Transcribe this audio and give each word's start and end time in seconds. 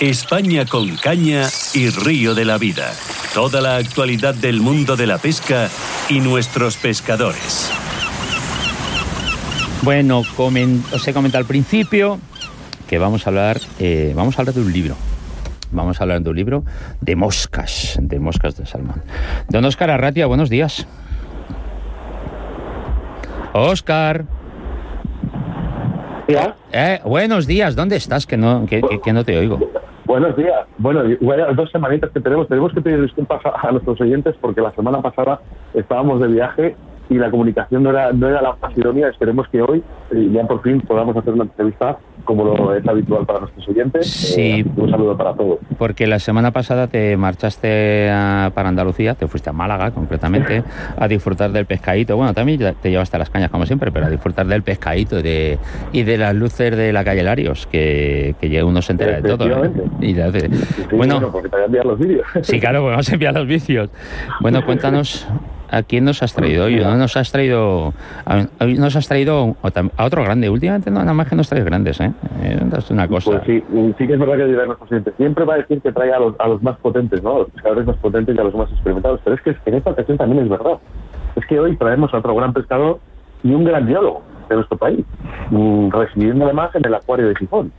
España 0.00 0.66
con 0.66 0.94
caña 0.96 1.48
y 1.72 1.88
río 1.88 2.34
de 2.34 2.44
la 2.44 2.58
vida. 2.58 2.92
Toda 3.32 3.62
la 3.62 3.76
actualidad 3.76 4.34
del 4.34 4.60
mundo 4.60 4.94
de 4.94 5.06
la 5.06 5.16
pesca 5.16 5.70
y 6.10 6.20
nuestros 6.20 6.76
pescadores. 6.76 7.70
Bueno, 9.82 10.22
os 10.92 11.08
he 11.08 11.14
comentado 11.14 11.40
al 11.40 11.46
principio 11.46 12.18
que 12.86 12.98
vamos 12.98 13.26
a 13.26 13.30
hablar, 13.30 13.58
eh, 13.78 14.12
vamos 14.14 14.38
a 14.38 14.42
hablar 14.42 14.54
de 14.54 14.60
un 14.60 14.72
libro. 14.72 14.96
Vamos 15.70 15.98
a 15.98 16.04
hablar 16.04 16.20
de 16.20 16.28
un 16.28 16.36
libro 16.36 16.64
de 17.00 17.16
moscas, 17.16 17.96
de 17.98 18.18
moscas 18.18 18.56
de 18.56 18.66
salmón. 18.66 19.02
Don 19.48 19.64
Oscar 19.64 19.90
Arratia, 19.90 20.26
buenos 20.26 20.50
días. 20.50 20.86
Oscar. 23.54 24.26
Eh, 26.72 27.00
buenos 27.04 27.46
días, 27.46 27.74
¿dónde 27.74 27.96
estás? 27.96 28.26
Que 28.26 28.36
no, 28.36 28.66
que 28.66 29.12
no 29.12 29.24
te 29.24 29.38
oigo. 29.38 29.75
Buenos 30.06 30.36
días. 30.36 30.66
Bueno, 30.78 31.02
dos 31.54 31.70
semanitas 31.72 32.10
que 32.12 32.20
tenemos. 32.20 32.46
Tenemos 32.46 32.72
que 32.72 32.80
pedir 32.80 33.02
disculpas 33.02 33.40
a, 33.44 33.72
nuestros 33.72 34.00
oyentes 34.00 34.36
porque 34.40 34.60
la 34.60 34.70
semana 34.70 35.02
pasada 35.02 35.40
estábamos 35.74 36.20
de 36.20 36.28
viaje 36.28 36.76
y 37.08 37.14
la 37.14 37.30
comunicación 37.30 37.82
no 37.82 37.90
era, 37.90 38.12
no 38.12 38.28
era 38.28 38.42
la 38.42 38.56
más 38.60 38.72
Esperemos 38.76 39.48
que 39.48 39.62
hoy 39.62 39.82
eh, 40.12 40.30
ya 40.32 40.46
por 40.46 40.62
fin 40.62 40.80
podamos 40.80 41.16
hacer 41.16 41.32
una 41.32 41.44
entrevista 41.44 41.98
como 42.24 42.44
lo 42.44 42.74
es 42.74 42.86
habitual 42.86 43.24
para 43.24 43.40
nuestros 43.40 43.68
oyentes. 43.68 44.06
Sí. 44.10 44.60
Eh, 44.60 44.66
un 44.76 44.90
saludo 44.90 45.16
para 45.16 45.34
todos. 45.34 45.58
Porque 45.78 46.06
la 46.06 46.18
semana 46.18 46.50
pasada 46.50 46.88
te 46.88 47.16
marchaste 47.16 48.08
para 48.54 48.68
Andalucía, 48.68 49.14
te 49.14 49.28
fuiste 49.28 49.50
a 49.50 49.52
Málaga 49.52 49.92
concretamente, 49.92 50.64
a 50.96 51.08
disfrutar 51.08 51.52
del 51.52 51.66
pescadito. 51.66 52.16
Bueno, 52.16 52.34
también 52.34 52.74
te 52.82 52.90
llevaste 52.90 53.16
las 53.18 53.30
cañas 53.30 53.50
como 53.50 53.64
siempre, 53.64 53.92
pero 53.92 54.06
a 54.06 54.10
disfrutar 54.10 54.46
del 54.46 54.62
pescadito 54.62 55.22
de, 55.22 55.58
y 55.92 56.02
de 56.02 56.18
las 56.18 56.34
luces 56.34 56.76
de 56.76 56.92
la 56.92 57.04
calle 57.04 57.22
Larios, 57.22 57.66
que, 57.66 58.34
que 58.40 58.62
uno 58.62 58.82
se 58.82 58.92
entera 58.92 59.20
de 59.20 59.28
todo. 59.28 59.64
¿eh? 59.64 59.70
Y 60.00 60.14
bueno, 60.96 61.30
porque 61.30 61.48
te 61.48 61.64
enviar 61.64 61.86
los 61.86 61.98
vídeos. 61.98 62.26
Sí, 62.42 62.60
claro, 62.60 62.84
vamos 62.86 63.08
a 63.08 63.12
enviar 63.12 63.34
los 63.34 63.46
vídeos. 63.46 63.90
Bueno, 64.40 64.64
cuéntanos 64.64 65.26
¿A 65.70 65.82
quién 65.82 66.04
nos 66.04 66.22
has 66.22 66.34
traído 66.34 66.66
hoy? 66.66 66.76
¿No 66.76 66.96
nos 66.96 67.16
has 67.16 67.32
traído, 67.32 67.92
nos 68.60 68.96
has 68.96 69.08
traído 69.08 69.56
a 69.96 70.04
otro 70.04 70.22
grande? 70.22 70.48
Últimamente 70.48 70.90
no, 70.90 71.00
nada 71.00 71.14
más 71.14 71.28
que 71.28 71.36
nos 71.36 71.48
traes 71.48 71.64
grandes, 71.64 72.00
¿eh? 72.00 72.12
eh 72.42 72.58
es 72.76 72.90
una 72.90 73.08
cosa. 73.08 73.30
Pues 73.30 73.42
sí, 73.46 73.64
sí 73.98 74.06
que 74.06 74.12
es 74.12 74.18
verdad 74.18 74.36
que 74.36 74.46
dirá 74.46 74.66
nuestro 74.66 74.86
presidente. 74.86 75.12
Siempre 75.16 75.44
va 75.44 75.54
a 75.54 75.56
decir 75.58 75.80
que 75.80 75.92
trae 75.92 76.12
a 76.12 76.18
los, 76.18 76.34
a 76.38 76.48
los 76.48 76.62
más 76.62 76.76
potentes, 76.78 77.22
¿no? 77.22 77.36
A 77.36 77.38
los 77.40 77.50
pescadores 77.50 77.86
más 77.86 77.96
potentes 77.96 78.36
y 78.36 78.38
a 78.38 78.44
los 78.44 78.54
más 78.54 78.70
experimentados. 78.70 79.20
Pero 79.24 79.36
es 79.36 79.42
que 79.42 79.56
en 79.66 79.74
esta 79.74 79.90
ocasión 79.90 80.18
también 80.18 80.44
es 80.44 80.48
verdad. 80.48 80.78
Es 81.34 81.46
que 81.46 81.58
hoy 81.58 81.76
traemos 81.76 82.12
a 82.14 82.18
otro 82.18 82.34
gran 82.34 82.52
pescador 82.52 83.00
y 83.42 83.52
un 83.52 83.64
gran 83.64 83.86
biólogo 83.86 84.22
de 84.48 84.56
nuestro 84.56 84.78
país, 84.78 85.04
mm, 85.50 85.90
residiendo 85.90 86.44
además 86.44 86.74
en 86.74 86.86
el 86.86 86.94
acuario 86.94 87.28
de 87.28 87.34
Gijón. 87.36 87.72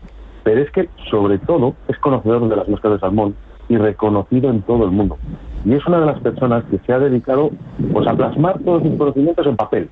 Pero 0.43 0.61
es 0.61 0.71
que, 0.71 0.89
sobre 1.09 1.39
todo, 1.39 1.75
es 1.87 1.97
conocedor 1.99 2.47
de 2.47 2.55
las 2.55 2.67
moscas 2.67 2.91
de 2.93 2.99
salmón 2.99 3.35
y 3.69 3.77
reconocido 3.77 4.49
en 4.49 4.61
todo 4.61 4.85
el 4.85 4.91
mundo. 4.91 5.17
Y 5.65 5.73
es 5.73 5.85
una 5.85 5.99
de 5.99 6.05
las 6.05 6.19
personas 6.19 6.63
que 6.65 6.79
se 6.85 6.93
ha 6.93 6.99
dedicado 6.99 7.51
pues, 7.91 8.07
a 8.07 8.13
plasmar 8.13 8.59
todos 8.59 8.83
sus 8.83 8.97
conocimientos 8.97 9.45
en 9.45 9.55
papel, 9.55 9.89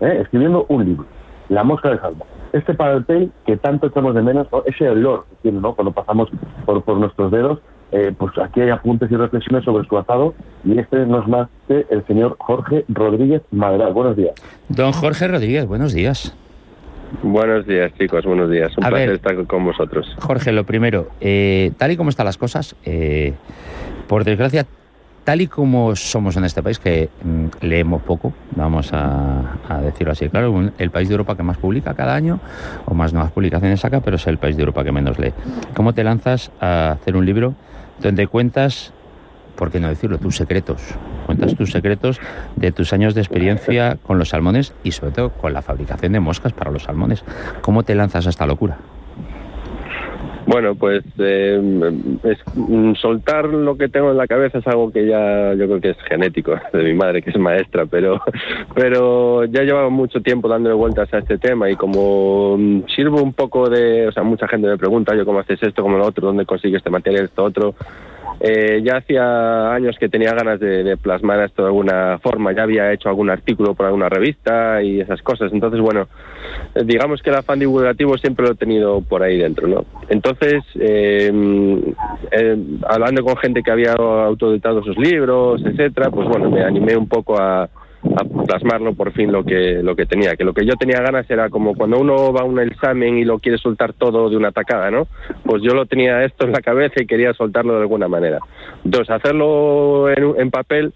¿eh? 0.00 0.18
escribiendo 0.22 0.66
un 0.68 0.84
libro, 0.84 1.06
La 1.48 1.64
mosca 1.64 1.90
de 1.90 1.98
salmón. 1.98 2.28
Este 2.52 2.74
papel 2.74 3.30
que 3.46 3.56
tanto 3.56 3.86
echamos 3.86 4.14
de 4.14 4.22
menos, 4.22 4.46
ese 4.66 4.88
olor 4.88 5.24
que 5.30 5.36
tiene 5.42 5.60
¿no? 5.60 5.74
cuando 5.74 5.92
pasamos 5.92 6.28
por, 6.66 6.82
por 6.82 6.98
nuestros 6.98 7.30
dedos, 7.30 7.60
eh, 7.92 8.12
pues 8.16 8.32
aquí 8.38 8.60
hay 8.62 8.70
apuntes 8.70 9.10
y 9.10 9.16
reflexiones 9.16 9.64
sobre 9.64 9.86
su 9.86 9.98
atado 9.98 10.34
y 10.64 10.78
este 10.78 11.04
no 11.04 11.20
es 11.20 11.28
más 11.28 11.48
que 11.68 11.86
el 11.90 12.04
señor 12.06 12.36
Jorge 12.38 12.86
Rodríguez 12.88 13.42
Madral. 13.50 13.92
Buenos 13.92 14.16
días. 14.16 14.32
Don 14.68 14.92
Jorge 14.92 15.28
Rodríguez, 15.28 15.66
buenos 15.66 15.92
días. 15.92 16.34
Buenos 17.22 17.66
días, 17.66 17.92
chicos, 17.98 18.24
buenos 18.24 18.50
días. 18.50 18.76
Un 18.76 18.84
placer 18.84 19.10
estar 19.10 19.46
con 19.46 19.64
vosotros. 19.64 20.06
Jorge, 20.20 20.52
lo 20.52 20.64
primero, 20.64 21.10
eh, 21.20 21.72
tal 21.76 21.92
y 21.92 21.96
como 21.96 22.10
están 22.10 22.26
las 22.26 22.38
cosas, 22.38 22.74
eh, 22.84 23.34
por 24.08 24.24
desgracia, 24.24 24.66
tal 25.24 25.40
y 25.40 25.46
como 25.46 25.94
somos 25.94 26.36
en 26.36 26.44
este 26.44 26.62
país, 26.62 26.78
que 26.78 27.10
mm, 27.22 27.64
leemos 27.64 28.02
poco, 28.02 28.32
vamos 28.56 28.90
a, 28.92 29.58
decirlo 29.82 30.12
así, 30.12 30.28
claro, 30.28 30.72
el 30.78 30.90
país 30.90 31.08
de 31.08 31.14
Europa 31.14 31.36
que 31.36 31.42
más 31.42 31.58
publica 31.58 31.94
cada 31.94 32.14
año, 32.14 32.40
o 32.86 32.94
más 32.94 33.12
nuevas 33.12 33.32
publicaciones 33.32 33.80
saca, 33.80 34.00
pero 34.00 34.16
es 34.16 34.26
el 34.26 34.38
país 34.38 34.56
de 34.56 34.62
Europa 34.62 34.82
que 34.82 34.92
menos 34.92 35.18
lee. 35.18 35.32
¿Cómo 35.74 35.92
te 35.92 36.04
lanzas 36.04 36.50
a 36.60 36.92
hacer 36.92 37.16
un 37.16 37.26
libro 37.26 37.54
donde 38.00 38.26
cuentas 38.26 38.92
por 39.56 39.70
qué 39.70 39.80
no 39.80 39.88
decirlo, 39.88 40.18
tus 40.18 40.36
secretos. 40.36 40.80
Cuentas 41.26 41.54
tus 41.54 41.70
secretos 41.70 42.20
de 42.56 42.72
tus 42.72 42.92
años 42.92 43.14
de 43.14 43.20
experiencia 43.20 43.98
con 44.02 44.18
los 44.18 44.30
salmones 44.30 44.74
y 44.82 44.92
sobre 44.92 45.12
todo 45.12 45.30
con 45.30 45.52
la 45.52 45.62
fabricación 45.62 46.12
de 46.12 46.20
moscas 46.20 46.52
para 46.52 46.70
los 46.70 46.84
salmones. 46.84 47.24
¿Cómo 47.60 47.82
te 47.82 47.94
lanzas 47.94 48.26
a 48.26 48.30
esta 48.30 48.46
locura? 48.46 48.78
Bueno, 50.46 50.74
pues 50.74 51.04
eh, 51.18 51.58
mm, 51.62 52.94
soltar 52.94 53.46
lo 53.46 53.76
que 53.76 53.88
tengo 53.88 54.10
en 54.10 54.16
la 54.16 54.26
cabeza 54.26 54.58
es 54.58 54.66
algo 54.66 54.90
que 54.90 55.06
ya 55.06 55.54
yo 55.54 55.66
creo 55.66 55.80
que 55.80 55.90
es 55.90 55.96
genético 56.08 56.54
de 56.72 56.82
mi 56.82 56.94
madre, 56.94 57.22
que 57.22 57.30
es 57.30 57.38
maestra, 57.38 57.86
pero, 57.86 58.20
pero 58.74 59.44
ya 59.44 59.62
llevaba 59.62 59.88
mucho 59.88 60.20
tiempo 60.20 60.48
dándole 60.48 60.74
vueltas 60.74 61.12
a 61.14 61.18
este 61.18 61.38
tema 61.38 61.70
y 61.70 61.76
como 61.76 62.56
mm, 62.58 62.84
sirvo 62.94 63.22
un 63.22 63.32
poco 63.32 63.68
de, 63.68 64.08
o 64.08 64.12
sea, 64.12 64.22
mucha 64.22 64.48
gente 64.48 64.66
me 64.66 64.78
pregunta, 64.78 65.14
yo 65.14 65.24
cómo 65.24 65.38
haces 65.38 65.62
esto, 65.62 65.82
cómo 65.82 65.98
lo 65.98 66.06
otro, 66.06 66.26
dónde 66.26 66.44
consigues 66.44 66.78
este 66.78 66.90
material, 66.90 67.24
esto 67.24 67.44
otro, 67.44 67.74
eh, 68.44 68.82
ya 68.82 68.96
hacía 68.96 69.72
años 69.72 69.96
que 70.00 70.08
tenía 70.08 70.34
ganas 70.34 70.58
de, 70.58 70.96
plasmar 70.96 71.44
esto 71.44 71.62
de 71.62 71.68
alguna 71.68 72.18
forma, 72.18 72.52
ya 72.52 72.64
había 72.64 72.92
hecho 72.92 73.08
algún 73.08 73.30
artículo 73.30 73.74
por 73.74 73.86
alguna 73.86 74.08
revista 74.08 74.82
y 74.82 75.00
esas 75.00 75.22
cosas. 75.22 75.52
Entonces, 75.52 75.80
bueno, 75.80 76.08
eh, 76.74 76.82
digamos 76.84 77.22
que 77.22 77.30
el 77.30 77.36
afán 77.36 77.60
divulgativo 77.60 78.18
siempre 78.18 78.44
lo 78.44 78.52
he 78.54 78.56
tenido 78.56 79.00
por 79.00 79.22
ahí 79.22 79.38
dentro, 79.38 79.68
¿no? 79.68 79.84
Entonces, 80.08 80.64
eh, 80.74 81.30
hablando 82.88 83.22
con 83.22 83.36
gente 83.36 83.62
que 83.62 83.70
había 83.70 83.92
autoeditado 83.92 84.82
sus 84.82 84.98
libros, 84.98 85.62
etcétera, 85.64 86.10
pues 86.10 86.28
bueno, 86.28 86.50
me 86.50 86.64
animé 86.64 86.96
un 86.96 87.06
poco 87.06 87.40
a, 87.40 87.68
a 88.04 88.24
plasmarlo 88.24 88.94
por 88.94 89.12
fin 89.12 89.30
lo 89.30 89.44
que 89.44 89.80
lo 89.82 89.94
que 89.94 90.06
tenía 90.06 90.34
que 90.34 90.44
lo 90.44 90.52
que 90.52 90.66
yo 90.66 90.74
tenía 90.74 91.00
ganas 91.00 91.30
era 91.30 91.48
como 91.48 91.74
cuando 91.74 91.98
uno 91.98 92.32
va 92.32 92.40
a 92.40 92.44
un 92.44 92.58
examen 92.58 93.16
y 93.16 93.24
lo 93.24 93.38
quiere 93.38 93.58
soltar 93.58 93.92
todo 93.92 94.28
de 94.28 94.36
una 94.36 94.50
tacada 94.50 94.90
no 94.90 95.06
pues 95.44 95.62
yo 95.62 95.72
lo 95.72 95.86
tenía 95.86 96.24
esto 96.24 96.44
en 96.44 96.52
la 96.52 96.60
cabeza 96.60 96.94
y 97.00 97.06
quería 97.06 97.32
soltarlo 97.32 97.74
de 97.74 97.82
alguna 97.82 98.08
manera. 98.08 98.38
Entonces 98.84 99.10
hacerlo 99.10 100.10
en, 100.10 100.34
en 100.40 100.50
papel 100.50 100.92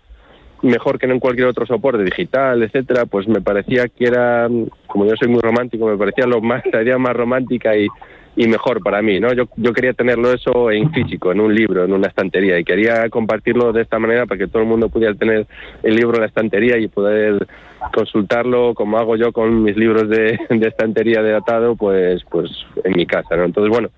mejor 0.62 0.98
que 0.98 1.06
en 1.06 1.20
cualquier 1.20 1.46
otro 1.46 1.66
soporte 1.66 2.02
digital 2.02 2.62
etcétera 2.62 3.06
pues 3.06 3.28
me 3.28 3.40
parecía 3.40 3.88
que 3.88 4.06
era 4.06 4.48
como 4.86 5.06
yo 5.06 5.14
soy 5.16 5.28
muy 5.28 5.40
romántico 5.40 5.86
me 5.86 5.96
parecía 5.96 6.26
lo 6.26 6.40
más 6.40 6.62
la 6.72 6.82
idea 6.82 6.98
más 6.98 7.14
romántica 7.14 7.76
y 7.76 7.86
y 8.36 8.46
mejor 8.48 8.82
para 8.82 9.00
mí, 9.00 9.18
¿no? 9.18 9.32
Yo, 9.32 9.44
yo 9.56 9.72
quería 9.72 9.94
tenerlo 9.94 10.30
eso 10.30 10.70
en 10.70 10.92
físico, 10.92 11.32
en 11.32 11.40
un 11.40 11.54
libro, 11.54 11.84
en 11.84 11.92
una 11.92 12.08
estantería, 12.08 12.58
y 12.58 12.64
quería 12.64 13.08
compartirlo 13.08 13.72
de 13.72 13.82
esta 13.82 13.98
manera 13.98 14.26
para 14.26 14.38
que 14.38 14.46
todo 14.46 14.62
el 14.62 14.68
mundo 14.68 14.90
pudiera 14.90 15.14
tener 15.14 15.46
el 15.82 15.96
libro 15.96 16.16
en 16.16 16.20
la 16.20 16.26
estantería 16.26 16.76
y 16.76 16.88
poder 16.88 17.46
consultarlo 17.94 18.74
como 18.74 18.98
hago 18.98 19.16
yo 19.16 19.32
con 19.32 19.62
mis 19.62 19.76
libros 19.76 20.08
de, 20.10 20.38
de 20.50 20.68
estantería 20.68 21.22
de 21.22 21.34
atado, 21.34 21.76
pues, 21.76 22.22
pues 22.30 22.50
en 22.84 22.92
mi 22.92 23.06
casa, 23.06 23.36
¿no? 23.36 23.44
Entonces, 23.44 23.70
bueno, 23.70 23.88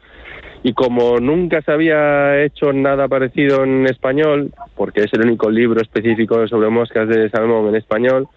y 0.63 0.73
como 0.73 1.19
nunca 1.19 1.61
se 1.63 1.73
había 1.73 2.45
hecho 2.45 2.73
nada 2.73 3.09
parecido 3.09 3.65
en 3.65 3.87
español, 3.87 4.53
porque 4.77 5.01
es 5.01 5.13
el 5.15 5.23
único 5.23 5.51
libro 5.51 5.81
específico 5.81 6.47
sobre 6.47 6.69
moscas 6.69 7.09
de 7.09 7.29
salmón 7.31 7.69
en 7.69 7.75
español, 7.75 8.29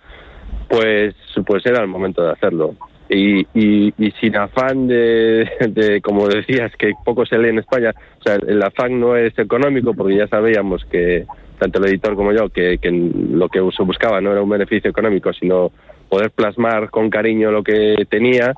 pues, 0.68 1.14
pues 1.46 1.66
era 1.66 1.82
el 1.82 1.88
momento 1.88 2.24
de 2.24 2.32
hacerlo 2.32 2.76
y, 3.14 3.46
y, 3.54 4.12
sin 4.22 4.38
afán 4.38 4.88
de, 4.88 6.00
como 6.02 6.28
decías, 6.30 6.72
que 6.78 6.94
poco 7.04 7.26
se 7.26 7.38
lee 7.38 7.50
en 7.50 7.60
España, 7.60 7.94
o 8.20 8.24
sea, 8.24 8.36
el 8.36 8.64
afán 8.64 9.00
no 9.00 9.18
es 9.18 9.38
económico 9.38 9.94
porque 9.94 10.16
ya 10.16 10.28
sabíamos 10.28 10.86
que 10.86 11.26
tanto 11.60 11.80
el 11.80 11.90
editor 11.90 12.16
como 12.16 12.32
yo 12.32 12.48
que, 12.50 12.78
que 12.78 12.90
lo 12.90 13.50
que 13.50 13.60
se 13.76 13.84
buscaba 13.84 14.22
no 14.22 14.32
era 14.32 14.42
un 14.42 14.50
beneficio 14.50 14.90
económico, 14.90 15.34
sino 15.34 15.72
poder 16.10 16.32
plasmar 16.32 16.90
con 16.90 17.10
cariño 17.10 17.52
lo 17.52 17.64
que 17.64 18.06
tenía, 18.10 18.54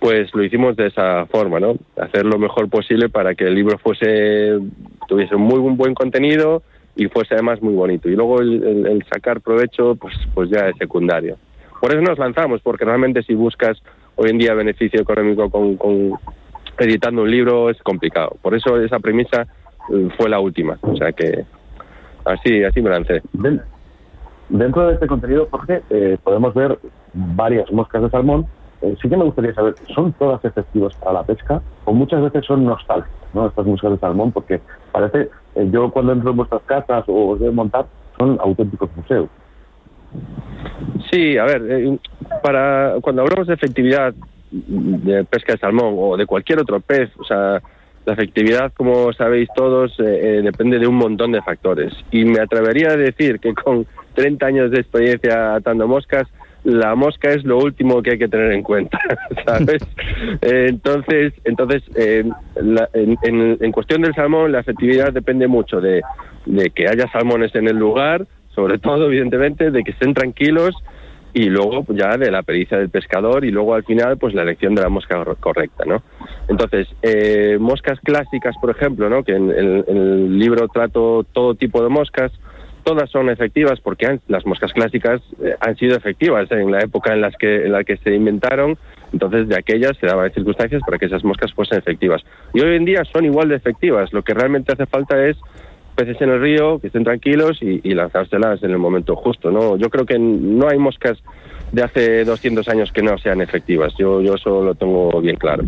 pues 0.00 0.34
lo 0.34 0.42
hicimos 0.42 0.74
de 0.74 0.86
esa 0.86 1.26
forma, 1.26 1.60
¿no? 1.60 1.76
Hacer 1.96 2.24
lo 2.24 2.38
mejor 2.38 2.70
posible 2.70 3.10
para 3.10 3.34
que 3.34 3.44
el 3.44 3.54
libro 3.54 3.78
fuese 3.78 4.58
tuviese 5.06 5.36
muy 5.36 5.58
buen 5.60 5.94
contenido 5.94 6.62
y 6.96 7.08
fuese 7.08 7.34
además 7.34 7.60
muy 7.60 7.74
bonito. 7.74 8.08
Y 8.08 8.16
luego 8.16 8.40
el, 8.40 8.86
el 8.86 9.04
sacar 9.12 9.42
provecho, 9.42 9.96
pues, 9.96 10.14
pues 10.34 10.48
ya 10.50 10.68
es 10.68 10.76
secundario. 10.78 11.36
Por 11.82 11.92
eso 11.92 12.00
nos 12.00 12.16
lanzamos, 12.16 12.60
porque 12.62 12.84
realmente 12.84 13.24
si 13.24 13.34
buscas 13.34 13.76
hoy 14.14 14.30
en 14.30 14.38
día 14.38 14.54
beneficio 14.54 15.00
económico 15.00 15.50
con, 15.50 16.12
editando 16.78 17.22
un 17.22 17.30
libro 17.32 17.70
es 17.70 17.82
complicado. 17.82 18.36
Por 18.40 18.54
eso 18.54 18.80
esa 18.80 19.00
premisa 19.00 19.48
eh, 19.92 20.08
fue 20.16 20.30
la 20.30 20.38
última. 20.38 20.78
O 20.82 20.94
sea 20.96 21.10
que 21.10 21.44
así, 22.24 22.62
así 22.62 22.80
me 22.80 22.88
lancé. 22.88 23.20
Dentro 24.48 24.86
de 24.86 24.94
este 24.94 25.08
contenido, 25.08 25.48
Jorge, 25.50 25.82
eh, 25.90 26.18
podemos 26.22 26.54
ver 26.54 26.78
varias 27.14 27.68
moscas 27.72 28.02
de 28.02 28.10
salmón. 28.10 28.46
Eh, 28.82 28.94
sí 29.02 29.08
que 29.08 29.16
me 29.16 29.24
gustaría 29.24 29.52
saber, 29.52 29.74
¿son 29.92 30.12
todas 30.12 30.44
efectivas 30.44 30.94
para 30.94 31.14
la 31.14 31.24
pesca 31.24 31.60
o 31.84 31.92
muchas 31.92 32.22
veces 32.22 32.46
son 32.46 32.64
nostálgicas, 32.64 33.34
¿no? 33.34 33.48
estas 33.48 33.66
moscas 33.66 33.90
de 33.90 33.98
salmón? 33.98 34.30
Porque 34.30 34.60
parece, 34.92 35.30
yo 35.72 35.90
cuando 35.90 36.12
entro 36.12 36.30
en 36.30 36.36
vuestras 36.36 36.62
casas 36.62 37.02
o 37.08 37.30
os 37.30 37.40
debo 37.40 37.54
montar, 37.54 37.86
son 38.16 38.38
auténticos 38.40 38.88
museos. 38.94 39.28
Sí, 41.12 41.36
a 41.36 41.44
ver, 41.44 41.62
eh, 41.68 41.98
para 42.42 42.94
cuando 43.02 43.20
hablamos 43.20 43.46
de 43.46 43.52
efectividad 43.52 44.14
de 44.50 45.24
pesca 45.24 45.52
de 45.52 45.58
salmón 45.58 45.94
o 45.98 46.16
de 46.16 46.24
cualquier 46.24 46.60
otro 46.60 46.80
pez, 46.80 47.10
o 47.18 47.24
sea, 47.24 47.60
la 48.06 48.14
efectividad, 48.14 48.72
como 48.72 49.12
sabéis 49.12 49.48
todos, 49.54 49.92
eh, 50.00 50.04
eh, 50.38 50.42
depende 50.42 50.78
de 50.78 50.86
un 50.86 50.94
montón 50.94 51.32
de 51.32 51.42
factores. 51.42 51.92
Y 52.10 52.24
me 52.24 52.40
atrevería 52.40 52.92
a 52.92 52.96
decir 52.96 53.40
que 53.40 53.52
con 53.52 53.86
30 54.14 54.46
años 54.46 54.70
de 54.70 54.80
experiencia 54.80 55.54
atando 55.54 55.86
moscas, 55.86 56.26
la 56.64 56.94
mosca 56.94 57.28
es 57.30 57.44
lo 57.44 57.58
último 57.58 58.02
que 58.02 58.12
hay 58.12 58.18
que 58.18 58.28
tener 58.28 58.52
en 58.52 58.62
cuenta, 58.62 58.98
¿sabes? 59.46 59.82
Eh, 60.40 60.66
entonces, 60.70 61.34
entonces 61.44 61.82
en, 61.94 62.32
en, 62.54 63.72
cuestión 63.72 64.00
del 64.00 64.14
salmón, 64.14 64.52
la 64.52 64.60
efectividad 64.60 65.12
depende 65.12 65.46
mucho 65.46 65.78
de, 65.78 66.00
de 66.46 66.70
que 66.70 66.88
haya 66.88 67.10
salmones 67.12 67.54
en 67.54 67.68
el 67.68 67.76
lugar, 67.76 68.26
sobre 68.54 68.78
todo, 68.78 69.06
evidentemente, 69.06 69.70
de 69.70 69.82
que 69.82 69.90
estén 69.90 70.14
tranquilos 70.14 70.74
y 71.34 71.48
luego 71.48 71.84
pues, 71.84 71.98
ya 71.98 72.16
de 72.16 72.30
la 72.30 72.42
pericia 72.42 72.78
del 72.78 72.90
pescador 72.90 73.44
y 73.44 73.50
luego 73.50 73.74
al 73.74 73.84
final 73.84 74.18
pues 74.18 74.34
la 74.34 74.42
elección 74.42 74.74
de 74.74 74.82
la 74.82 74.88
mosca 74.88 75.22
correcta, 75.40 75.84
¿no? 75.86 76.02
Entonces, 76.48 76.88
eh, 77.02 77.56
moscas 77.58 77.98
clásicas, 78.00 78.54
por 78.60 78.70
ejemplo, 78.70 79.08
¿no? 79.08 79.24
Que 79.24 79.36
en, 79.36 79.50
el 79.50 80.38
libro 80.38 80.68
trato 80.68 81.24
todo 81.32 81.54
tipo 81.54 81.82
de 81.82 81.88
moscas, 81.88 82.32
todas 82.82 83.08
son 83.10 83.30
efectivas 83.30 83.80
porque 83.80 84.20
las 84.28 84.44
moscas 84.44 84.72
clásicas 84.72 85.22
eh, 85.42 85.54
han 85.60 85.76
sido 85.76 85.96
efectivas 85.96 86.50
en 86.50 86.70
la 86.70 86.80
época 86.80 87.12
en 87.12 87.20
las 87.20 87.34
que 87.36 87.66
en 87.66 87.72
la 87.72 87.84
que 87.84 87.96
se 87.98 88.12
inventaron 88.12 88.76
entonces 89.12 89.46
de 89.48 89.56
aquellas 89.56 89.96
se 89.98 90.06
daban 90.06 90.32
circunstancias 90.32 90.82
para 90.84 90.98
que 90.98 91.06
esas 91.06 91.22
moscas 91.22 91.52
fuesen 91.54 91.78
efectivas 91.78 92.22
y 92.52 92.60
hoy 92.60 92.74
en 92.74 92.84
día 92.84 93.04
son 93.04 93.24
igual 93.24 93.48
de 93.48 93.54
efectivas 93.54 94.12
lo 94.12 94.22
que 94.22 94.34
realmente 94.34 94.72
hace 94.72 94.86
falta 94.86 95.24
es 95.24 95.36
peces 95.94 96.20
en 96.20 96.30
el 96.30 96.40
río, 96.40 96.78
que 96.78 96.88
estén 96.88 97.04
tranquilos 97.04 97.58
y, 97.60 97.94
lanzárselas 97.94 98.62
en 98.62 98.70
el 98.70 98.78
momento 98.78 99.16
justo. 99.16 99.50
¿no? 99.50 99.76
Yo 99.76 99.90
creo 99.90 100.06
que 100.06 100.18
no 100.18 100.68
hay 100.68 100.78
moscas 100.78 101.18
de 101.70 101.82
hace 101.82 102.24
200 102.24 102.68
años 102.68 102.92
que 102.92 103.02
no 103.02 103.16
sean 103.18 103.40
efectivas. 103.40 103.94
Yo, 103.98 104.20
yo 104.20 104.34
eso 104.34 104.62
lo 104.62 104.74
tengo 104.74 105.20
bien 105.20 105.36
claro. 105.36 105.64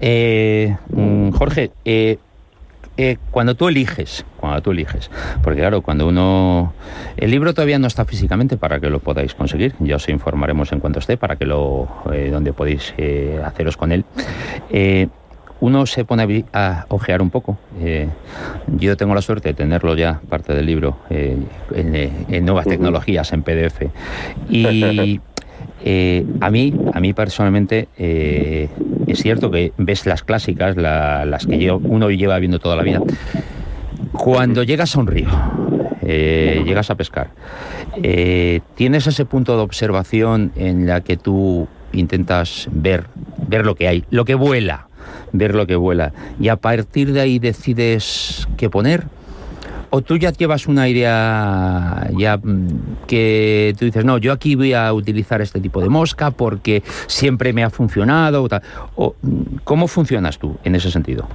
Eh, 0.00 0.76
mm, 0.90 1.30
Jorge, 1.30 1.70
eh, 1.84 2.18
eh, 2.96 3.16
cuando 3.30 3.54
tú 3.54 3.68
eliges, 3.68 4.24
cuando 4.38 4.60
tú 4.60 4.70
eliges, 4.72 5.10
porque 5.42 5.60
claro, 5.60 5.82
cuando 5.82 6.08
uno... 6.08 6.72
El 7.16 7.30
libro 7.30 7.54
todavía 7.54 7.78
no 7.78 7.86
está 7.86 8.04
físicamente 8.04 8.56
para 8.56 8.80
que 8.80 8.90
lo 8.90 9.00
podáis 9.00 9.34
conseguir, 9.34 9.74
ya 9.80 9.96
os 9.96 10.08
informaremos 10.08 10.72
en 10.72 10.80
cuanto 10.80 10.98
esté, 10.98 11.16
para 11.16 11.36
que 11.36 11.46
lo... 11.46 11.88
donde 12.30 12.52
podéis 12.52 12.94
haceros 13.44 13.76
con 13.76 13.92
él 13.92 14.04
uno 15.60 15.86
se 15.86 16.04
pone 16.04 16.44
a 16.52 16.86
ojear 16.88 17.22
un 17.22 17.30
poco. 17.30 17.58
Eh, 17.80 18.08
yo 18.76 18.96
tengo 18.96 19.14
la 19.14 19.22
suerte 19.22 19.48
de 19.48 19.54
tenerlo 19.54 19.96
ya, 19.96 20.20
parte 20.28 20.54
del 20.54 20.66
libro, 20.66 20.98
eh, 21.10 21.36
en, 21.74 22.44
nuevas 22.44 22.66
tecnologías, 22.66 23.32
en 23.32 23.42
PDF. 23.42 23.82
Y 24.48 25.20
eh, 25.84 26.24
a 26.40 26.50
mí, 26.50 26.74
a 26.92 27.00
mí 27.00 27.12
personalmente, 27.12 27.88
es 27.96 29.22
cierto 29.22 29.50
que 29.50 29.72
ves 29.76 30.06
las 30.06 30.22
clásicas, 30.22 30.76
las 30.76 31.46
que 31.46 31.70
uno 31.70 32.10
lleva 32.10 32.38
viendo 32.38 32.58
toda 32.58 32.76
la 32.76 32.82
vida. 32.82 33.00
Cuando 34.12 34.62
llegas 34.62 34.94
a 34.94 35.00
un 35.00 35.06
río, 35.06 35.28
llegas 36.02 36.90
a 36.90 36.94
pescar, 36.94 37.30
tienes 38.74 39.06
ese 39.06 39.24
punto 39.24 39.56
de 39.56 39.62
observación 39.62 40.52
en 40.56 40.86
la 40.86 41.00
que 41.00 41.16
tú 41.16 41.66
intentas 41.92 42.68
ver, 42.70 43.06
ver 43.48 43.64
lo 43.64 43.74
que 43.74 43.88
hay, 43.88 44.04
lo 44.10 44.24
que 44.24 44.34
vuela, 44.34 44.87
ver 45.32 45.54
lo 45.54 45.66
que 45.66 45.76
vuela. 45.76 46.12
Y 46.40 46.48
a 46.48 46.56
partir 46.56 47.12
de 47.12 47.20
ahí 47.20 47.38
decides 47.38 48.48
qué 48.56 48.70
poner. 48.70 49.04
¿O 49.90 50.02
tú 50.02 50.18
ya 50.18 50.30
llevas 50.30 50.66
una 50.66 50.86
idea 50.86 52.10
ya 52.16 52.36
mm, 52.36 53.06
que 53.06 53.74
tú 53.78 53.86
dices, 53.86 54.04
no, 54.04 54.18
yo 54.18 54.32
aquí 54.32 54.54
voy 54.54 54.74
a 54.74 54.92
utilizar 54.92 55.40
este 55.40 55.60
tipo 55.60 55.80
de 55.80 55.88
mosca 55.88 56.30
porque 56.30 56.82
siempre 57.06 57.54
me 57.54 57.64
ha 57.64 57.70
funcionado? 57.70 58.46
O, 58.96 59.14
mm, 59.22 59.42
¿Cómo 59.64 59.88
funcionas 59.88 60.38
tú 60.38 60.58
en 60.64 60.74
ese 60.74 60.90
sentido? 60.90 61.26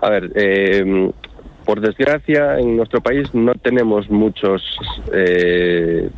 A 0.00 0.10
ver, 0.10 0.30
eh, 0.36 1.10
por 1.64 1.80
desgracia 1.80 2.58
en 2.58 2.76
nuestro 2.76 3.00
país 3.00 3.34
no 3.34 3.54
tenemos 3.54 4.08
muchos 4.10 4.62
eh, 5.12 6.10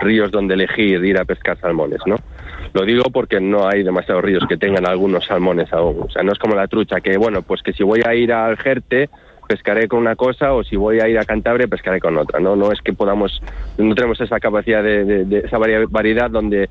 ríos 0.00 0.30
donde 0.30 0.54
elegir 0.54 1.04
ir 1.04 1.18
a 1.18 1.24
pescar 1.24 1.58
salmones, 1.58 2.00
¿no? 2.06 2.16
Lo 2.74 2.84
digo 2.84 3.04
porque 3.12 3.40
no 3.40 3.68
hay 3.68 3.82
demasiados 3.82 4.24
ríos 4.24 4.44
que 4.48 4.56
tengan 4.56 4.86
algunos 4.86 5.26
salmones 5.26 5.72
aún. 5.72 6.02
O 6.02 6.10
sea, 6.10 6.22
no 6.22 6.32
es 6.32 6.38
como 6.38 6.54
la 6.54 6.68
trucha, 6.68 7.00
que 7.00 7.16
bueno, 7.18 7.42
pues 7.42 7.62
que 7.62 7.72
si 7.72 7.82
voy 7.82 8.00
a 8.06 8.14
ir 8.14 8.32
al 8.32 8.56
Jerte, 8.56 9.10
pescaré 9.46 9.88
con 9.88 9.98
una 10.00 10.16
cosa 10.16 10.54
o 10.54 10.64
si 10.64 10.76
voy 10.76 11.00
a 11.00 11.08
ir 11.08 11.18
a 11.18 11.24
Cantabria 11.24 11.66
pescaré 11.66 12.00
con 12.00 12.16
otra 12.16 12.40
no 12.40 12.56
no 12.56 12.72
es 12.72 12.80
que 12.80 12.92
podamos 12.92 13.42
no 13.76 13.94
tenemos 13.94 14.20
esa 14.20 14.40
capacidad 14.40 14.82
de, 14.82 15.42
esa 15.44 15.58
variedad 15.58 16.30
donde 16.30 16.70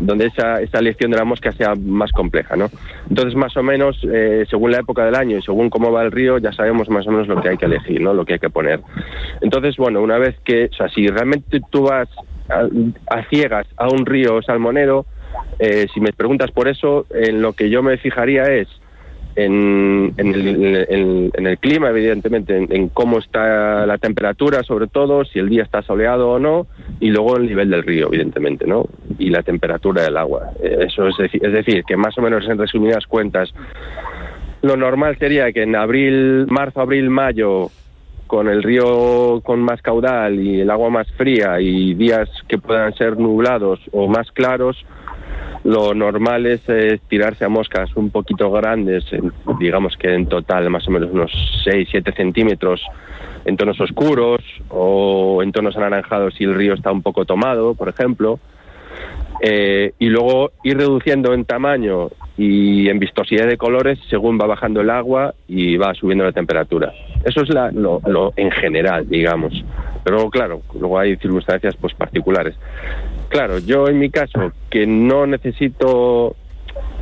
donde 0.00 0.26
esa, 0.26 0.62
esa 0.62 0.78
elección 0.78 1.10
de 1.10 1.18
la 1.18 1.24
mosca 1.24 1.52
sea 1.52 1.74
más 1.74 2.12
compleja 2.12 2.56
no 2.56 2.70
entonces 3.10 3.34
más 3.34 3.56
o 3.56 3.62
menos 3.62 3.98
eh, 4.10 4.46
según 4.48 4.70
la 4.70 4.78
época 4.78 5.04
del 5.04 5.16
año 5.16 5.38
y 5.38 5.42
según 5.42 5.68
cómo 5.68 5.92
va 5.92 6.02
el 6.02 6.12
río 6.12 6.38
ya 6.38 6.52
sabemos 6.52 6.88
más 6.88 7.06
o 7.06 7.10
menos 7.10 7.28
lo 7.28 7.42
que 7.42 7.50
hay 7.50 7.56
que 7.58 7.66
elegir 7.66 8.00
no 8.00 8.14
lo 8.14 8.24
que 8.24 8.34
hay 8.34 8.38
que 8.38 8.50
poner. 8.50 8.80
Entonces 9.40 9.76
bueno 9.76 10.00
una 10.00 10.18
vez 10.18 10.36
que 10.44 10.66
o 10.66 10.74
sea 10.74 10.88
si 10.88 11.08
realmente 11.08 11.60
tú 11.70 11.82
vas 11.82 12.08
a 12.48 13.22
ciegas 13.28 13.66
a 13.76 13.88
un 13.88 14.06
río 14.06 14.40
salmonero 14.40 15.04
eh, 15.58 15.86
si 15.92 16.00
me 16.00 16.12
preguntas 16.12 16.50
por 16.50 16.68
eso, 16.68 17.06
en 17.10 17.42
lo 17.42 17.52
que 17.52 17.70
yo 17.70 17.82
me 17.82 17.96
fijaría 17.98 18.44
es 18.44 18.68
en, 19.36 20.14
el, 20.16 21.58
clima, 21.58 21.90
evidentemente, 21.90 22.56
en, 22.56 22.88
cómo 22.88 23.18
está 23.18 23.86
la 23.86 23.98
temperatura, 23.98 24.62
sobre 24.64 24.88
todo, 24.88 25.24
si 25.24 25.38
el 25.38 25.48
día 25.48 25.62
está 25.62 25.82
soleado 25.82 26.30
o 26.30 26.38
no, 26.38 26.66
y 26.98 27.10
luego 27.10 27.36
el 27.36 27.46
nivel 27.46 27.70
del 27.70 27.84
río, 27.84 28.08
evidentemente, 28.08 28.66
¿no? 28.66 28.86
Y 29.18 29.30
la 29.30 29.42
temperatura 29.42 30.02
del 30.02 30.16
agua. 30.16 30.50
Eh, 30.60 30.86
eso 30.88 31.06
es, 31.08 31.14
es 31.32 31.52
decir, 31.52 31.84
que 31.84 31.96
más 31.96 32.18
o 32.18 32.22
menos 32.22 32.48
en 32.48 32.58
resumidas 32.58 33.06
cuentas, 33.06 33.54
lo 34.62 34.76
normal 34.76 35.16
sería 35.18 35.52
que 35.52 35.62
en 35.62 35.76
abril, 35.76 36.46
marzo, 36.48 36.80
abril, 36.80 37.08
mayo, 37.08 37.70
con 38.26 38.48
el 38.48 38.62
río 38.62 39.40
con 39.42 39.60
más 39.60 39.80
caudal 39.80 40.38
y 40.38 40.60
el 40.60 40.70
agua 40.70 40.90
más 40.90 41.10
fría 41.12 41.60
y 41.60 41.94
días 41.94 42.28
que 42.46 42.58
puedan 42.58 42.92
ser 42.94 43.18
nublados 43.18 43.80
o 43.92 44.06
más 44.06 44.30
claros, 44.32 44.84
lo 45.64 45.94
normal 45.94 46.46
es 46.46 46.62
tirarse 47.08 47.44
a 47.44 47.48
moscas 47.48 47.94
un 47.96 48.10
poquito 48.10 48.50
grandes, 48.50 49.04
digamos 49.58 49.96
que 49.96 50.14
en 50.14 50.26
total 50.26 50.70
más 50.70 50.86
o 50.88 50.90
menos 50.90 51.10
unos 51.10 51.32
6, 51.64 51.88
7 51.90 52.12
centímetros 52.12 52.82
en 53.44 53.56
tonos 53.56 53.80
oscuros 53.80 54.42
o 54.68 55.42
en 55.42 55.52
tonos 55.52 55.76
anaranjados 55.76 56.34
si 56.34 56.44
el 56.44 56.54
río 56.54 56.74
está 56.74 56.92
un 56.92 57.02
poco 57.02 57.24
tomado, 57.24 57.74
por 57.74 57.88
ejemplo. 57.88 58.38
Eh, 59.40 59.92
y 59.98 60.06
luego 60.06 60.50
ir 60.64 60.76
reduciendo 60.76 61.32
en 61.32 61.44
tamaño 61.44 62.08
y 62.36 62.88
en 62.88 62.98
vistosidad 62.98 63.46
de 63.46 63.56
colores 63.56 63.98
según 64.10 64.38
va 64.38 64.46
bajando 64.46 64.80
el 64.80 64.90
agua 64.90 65.34
y 65.46 65.76
va 65.76 65.94
subiendo 65.94 66.24
la 66.24 66.32
temperatura. 66.32 66.92
Eso 67.24 67.42
es 67.42 67.48
lo, 67.48 68.00
lo, 68.06 68.32
en 68.36 68.50
general, 68.50 69.08
digamos. 69.08 69.52
Pero 70.04 70.28
claro, 70.30 70.62
luego 70.78 70.98
hay 70.98 71.16
circunstancias 71.16 71.76
pues 71.80 71.94
particulares. 71.94 72.56
Claro, 73.28 73.58
yo 73.58 73.88
en 73.88 73.98
mi 73.98 74.10
caso, 74.10 74.52
que 74.70 74.86
no 74.86 75.26
necesito 75.26 76.34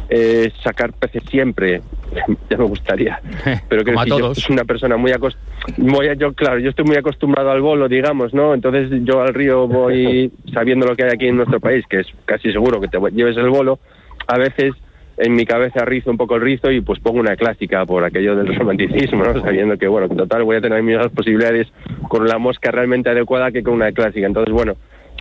eh, 0.09 0.51
sacar 0.63 0.93
peces 0.93 1.23
siempre, 1.31 1.83
ya 2.51 2.57
me 2.57 2.65
gustaría, 2.65 3.21
pero 3.69 3.85
que 3.85 3.97
si 3.97 4.09
yo 4.11 4.35
soy 4.35 4.55
una 4.55 4.65
persona 4.65 4.97
muy 4.97 5.13
acostumbrada, 5.13 6.15
yo 6.15 6.33
claro, 6.33 6.59
yo 6.59 6.71
estoy 6.71 6.85
muy 6.85 6.97
acostumbrado 6.97 7.51
al 7.51 7.61
bolo, 7.61 7.89
digamos, 7.89 8.33
¿no? 8.35 8.55
Entonces 8.55 8.91
yo 9.05 9.23
al 9.23 9.35
río 9.35 9.67
voy 9.67 10.31
sabiendo 10.53 10.87
lo 10.87 10.97
que 10.97 11.05
hay 11.05 11.11
aquí 11.15 11.29
en 11.29 11.37
nuestro 11.37 11.61
país, 11.61 11.85
que 11.89 12.01
es 12.01 12.07
casi 12.25 12.53
seguro 12.53 12.81
que 12.81 12.89
te 12.89 12.99
lleves 13.13 13.37
el 13.37 13.51
bolo, 13.51 13.79
a 14.27 14.39
veces 14.39 14.75
en 15.19 15.35
mi 15.35 15.47
cabeza 15.47 15.85
rizo 15.85 16.11
un 16.11 16.17
poco 16.17 16.37
el 16.37 16.43
rizo 16.43 16.71
y 16.71 16.81
pues 16.81 17.01
pongo 17.01 17.21
una 17.21 17.37
clásica 17.37 17.87
por 17.87 18.05
aquello 18.05 18.37
del 18.37 18.55
romanticismo, 18.55 19.25
¿no? 19.25 19.41
sabiendo 19.41 19.79
que, 19.79 19.89
bueno, 19.89 20.09
en 20.11 20.17
total 20.17 20.45
voy 20.45 20.57
a 20.57 20.61
tener 20.61 20.83
mismas 20.83 21.09
posibilidades 21.09 21.69
con 22.09 22.27
la 22.27 22.39
mosca 22.39 22.71
realmente 22.71 23.09
adecuada 23.09 23.51
que 23.51 23.63
con 23.63 23.75
una 23.75 23.93
clásica. 23.93 24.27
Entonces, 24.27 24.53
bueno, 24.53 24.77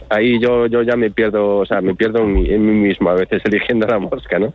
ahí 0.10 0.40
yo, 0.40 0.68
yo 0.68 0.82
ya 0.84 0.96
me 0.96 1.12
pierdo, 1.12 1.58
o 1.58 1.66
sea, 1.66 1.82
me 1.82 1.96
pierdo 1.96 2.20
en 2.20 2.34
mí, 2.34 2.48
mismo 2.58 3.10
a 3.10 3.16
veces 3.16 3.42
eligiendo 3.46 3.88
la 3.88 4.00
mosca, 4.00 4.40
¿no? 4.40 4.54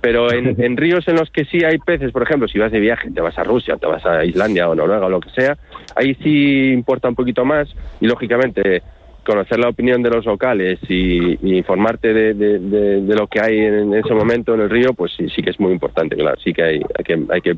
Pero 0.00 0.32
en, 0.32 0.76
ríos 0.76 1.06
en 1.08 1.16
los 1.16 1.30
que 1.30 1.44
sí 1.44 1.64
hay 1.64 1.78
peces, 1.78 2.12
por 2.12 2.22
ejemplo, 2.22 2.48
si 2.48 2.58
vas 2.58 2.72
de 2.72 2.80
viaje, 2.80 3.10
te 3.10 3.20
vas 3.20 3.38
a 3.38 3.44
Rusia, 3.44 3.76
te 3.76 3.86
vas 3.86 4.04
a 4.04 4.24
Islandia 4.24 4.68
o 4.68 4.74
Noruega 4.74 5.06
o 5.06 5.10
lo 5.10 5.20
que 5.20 5.30
sea, 5.30 5.56
ahí 5.96 6.14
sí 6.22 6.72
importa 6.72 7.08
un 7.08 7.14
poquito 7.14 7.44
más 7.44 7.68
y 8.00 8.06
lógicamente 8.06 8.82
conocer 9.24 9.58
la 9.60 9.68
opinión 9.68 10.02
de 10.02 10.10
los 10.10 10.24
locales 10.24 10.80
y, 10.88 11.38
informarte 11.56 12.12
de, 12.12 13.14
lo 13.14 13.26
que 13.28 13.40
hay 13.40 13.56
en, 13.58 13.94
ese 13.94 14.12
momento 14.14 14.54
en 14.54 14.62
el 14.62 14.70
río, 14.70 14.94
pues 14.94 15.12
sí, 15.16 15.28
sí 15.28 15.42
que 15.42 15.50
es 15.50 15.60
muy 15.60 15.72
importante, 15.72 16.16
claro, 16.16 16.36
sí 16.42 16.52
que 16.52 16.62
hay, 16.62 16.80
hay 16.98 17.04
que, 17.04 17.22
hay 17.28 17.40
que 17.40 17.56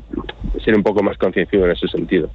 ser 0.63 0.75
un 0.75 0.83
poco 0.83 1.01
más 1.01 1.17
concienciado 1.17 1.65
en 1.65 1.71
ese 1.71 1.87
sentido. 1.87 2.29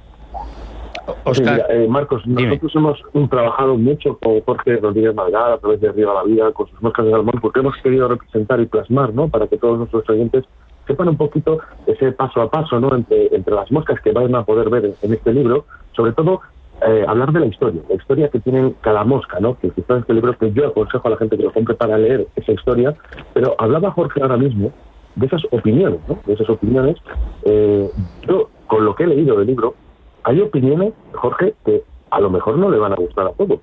Oscar, 1.23 1.65
eh, 1.69 1.87
Marcos, 1.87 2.25
nosotros 2.25 2.71
hemos 3.13 3.29
trabajado 3.29 3.75
mucho 3.75 4.17
con 4.17 4.41
Jorge 4.41 4.77
Rodríguez 4.77 5.15
Malgada 5.15 5.55
a 5.55 5.57
través 5.57 5.81
de 5.81 5.91
Río 5.91 6.11
a 6.11 6.15
la 6.15 6.23
Vida, 6.23 6.51
con 6.51 6.67
sus 6.67 6.81
moscas 6.81 7.05
de 7.05 7.11
salmón, 7.11 7.39
porque 7.41 7.59
hemos 7.59 7.75
querido 7.77 8.07
representar 8.07 8.59
y 8.59 8.65
plasmar, 8.65 9.13
¿no? 9.13 9.27
Para 9.27 9.47
que 9.47 9.57
todos 9.57 9.77
nuestros 9.77 10.07
oyentes 10.09 10.45
sepan 10.87 11.09
un 11.09 11.17
poquito 11.17 11.59
ese 11.85 12.11
paso 12.11 12.41
a 12.41 12.49
paso, 12.49 12.79
¿no? 12.79 12.95
Entre, 12.95 13.33
entre 13.35 13.53
las 13.53 13.71
moscas 13.71 13.99
que 14.01 14.11
van 14.11 14.33
a 14.35 14.43
poder 14.43 14.69
ver 14.69 14.93
en, 15.01 15.13
este 15.13 15.33
libro, 15.33 15.65
sobre 15.93 16.13
todo 16.13 16.41
eh, 16.87 17.05
hablar 17.07 17.31
de 17.31 17.41
la 17.41 17.45
historia, 17.45 17.81
la 17.87 17.95
historia 17.95 18.29
que 18.29 18.39
tienen 18.39 18.75
cada 18.81 19.03
mosca, 19.03 19.39
¿no? 19.39 19.57
Que 19.59 19.69
quizás 19.69 20.01
este 20.01 20.13
libro 20.13 20.37
que 20.37 20.51
yo 20.51 20.67
aconsejo 20.67 21.07
a 21.07 21.11
la 21.11 21.17
gente 21.17 21.37
que 21.37 21.43
lo 21.43 21.53
compre 21.53 21.75
para 21.75 21.97
leer 21.97 22.27
esa 22.35 22.51
historia, 22.51 22.95
pero 23.33 23.55
hablaba 23.57 23.91
Jorge 23.91 24.21
ahora 24.21 24.37
mismo 24.37 24.71
de 25.15 25.25
esas 25.25 25.41
opiniones, 25.51 25.99
¿no? 26.07 26.19
De 26.25 26.33
esas 26.33 26.49
opiniones. 26.49 26.97
Eh, 27.43 27.89
yo, 28.27 28.49
con 28.67 28.85
lo 28.85 28.95
que 28.95 29.03
he 29.03 29.07
leído 29.07 29.37
del 29.37 29.47
libro, 29.47 29.75
hay 30.23 30.41
opiniones, 30.41 30.93
Jorge, 31.13 31.53
que 31.65 31.83
a 32.09 32.19
lo 32.19 32.29
mejor 32.29 32.57
no 32.57 32.69
le 32.69 32.77
van 32.77 32.93
a 32.93 32.97
gustar 32.97 33.27
a 33.27 33.33
todos 33.33 33.59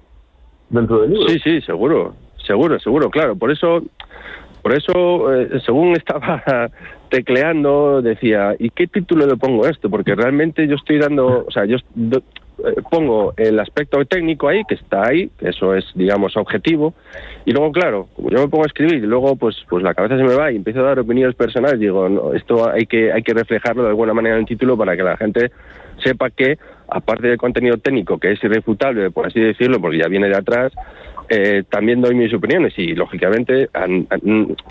dentro 0.71 1.00
del 1.00 1.11
libro. 1.12 1.29
Sí, 1.29 1.38
sí, 1.38 1.61
seguro, 1.62 2.15
seguro, 2.47 2.79
seguro, 2.79 3.11
claro. 3.11 3.37
Por 3.37 3.50
eso, 3.50 3.83
por 4.62 4.73
eso, 4.73 5.35
eh, 5.35 5.61
según 5.65 5.93
estaba 5.97 6.71
tecleando, 7.11 8.03
decía, 8.03 8.55
¿y 8.59 8.71
qué 8.71 8.87
título 8.87 9.27
le 9.27 9.37
pongo 9.37 9.65
a 9.65 9.71
esto? 9.71 9.88
Porque 9.91 10.15
realmente 10.15 10.67
yo 10.67 10.77
estoy 10.77 10.99
dando, 10.99 11.45
o 11.47 11.50
sea, 11.50 11.65
yo 11.65 11.77
eh, 12.65 12.83
pongo 12.91 13.35
el 13.37 13.59
aspecto 13.61 14.05
técnico 14.05 14.49
ahí, 14.49 14.62
que 14.65 14.75
está 14.75 15.09
ahí, 15.09 15.31
eso 15.41 15.75
es, 15.75 15.85
digamos, 15.95 16.37
objetivo, 16.37 16.95
y 17.45 17.53
luego, 17.53 17.73
claro, 17.73 18.09
como 18.17 18.31
yo 18.31 18.38
me 18.38 18.49
pongo 18.49 18.65
a 18.65 18.67
escribir 18.67 18.97
y 18.97 19.07
luego, 19.07 19.37
pues, 19.37 19.57
pues 19.69 19.83
la 19.83 19.95
cabeza 19.95 20.17
se 20.17 20.25
me 20.25 20.35
va 20.35 20.50
y 20.50 20.57
empiezo 20.57 20.81
a 20.81 20.85
dar 20.85 20.99
opiniones 20.99 21.37
personales, 21.37 21.79
digo, 21.79 22.09
no, 22.09 22.35
esto 22.35 22.71
hay 22.71 22.87
que, 22.87 23.12
hay 23.12 23.23
que 23.23 23.35
reflejarlo 23.35 23.83
de 23.83 23.91
alguna 23.91 24.15
manera 24.15 24.37
en 24.37 24.41
el 24.41 24.47
título 24.47 24.77
para 24.77 24.97
que 24.97 25.03
la 25.03 25.17
gente 25.17 25.50
sepa 26.03 26.31
que, 26.31 26.59
aparte 26.88 27.29
del 27.29 27.38
contenido 27.38 27.77
técnico, 27.79 28.19
que 28.19 28.33
es 28.33 28.43
irrefutable, 28.43 29.11
por 29.11 29.27
así 29.27 29.41
decirlo, 29.41 29.81
porque 29.81 29.99
ya 29.99 30.09
viene 30.09 30.29
de 30.29 30.37
atrás, 30.37 30.73
eh, 31.29 31.65
también 31.69 32.00
doy 32.00 32.15
mis 32.15 32.33
opiniones 32.33 32.73
y, 32.79 32.95
lógicamente, 32.95 33.69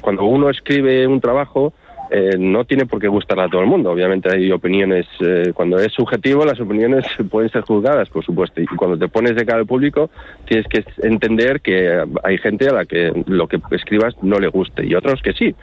cuando 0.01 0.25
uno 0.25 0.50
escribe 0.50 1.06
un 1.06 1.22
trabajo, 1.22 1.74
eh, 2.09 2.37
no 2.37 2.65
tiene 2.65 2.85
por 2.85 2.99
qué 2.99 3.07
gustarle 3.07 3.43
a 3.43 3.49
todo 3.49 3.61
el 3.61 3.67
mundo. 3.67 3.91
Obviamente 3.91 4.29
hay 4.33 4.51
opiniones, 4.51 5.05
eh, 5.19 5.51
cuando 5.53 5.77
es 5.79 5.91
subjetivo 5.93 6.45
las 6.45 6.59
opiniones 6.59 7.05
pueden 7.29 7.49
ser 7.49 7.61
juzgadas, 7.61 8.09
por 8.09 8.23
supuesto, 8.23 8.61
y 8.61 8.65
cuando 8.65 8.97
te 8.97 9.07
pones 9.07 9.35
de 9.35 9.45
cara 9.45 9.59
al 9.59 9.65
público 9.65 10.09
tienes 10.45 10.67
que 10.67 10.85
entender 11.03 11.61
que 11.61 12.03
hay 12.23 12.37
gente 12.37 12.67
a 12.69 12.73
la 12.73 12.85
que 12.85 13.11
lo 13.25 13.47
que 13.47 13.59
escribas 13.71 14.15
no 14.21 14.39
le 14.39 14.47
guste 14.47 14.85
y 14.85 14.95
otros 14.95 15.21
que 15.21 15.33
sí, 15.33 15.53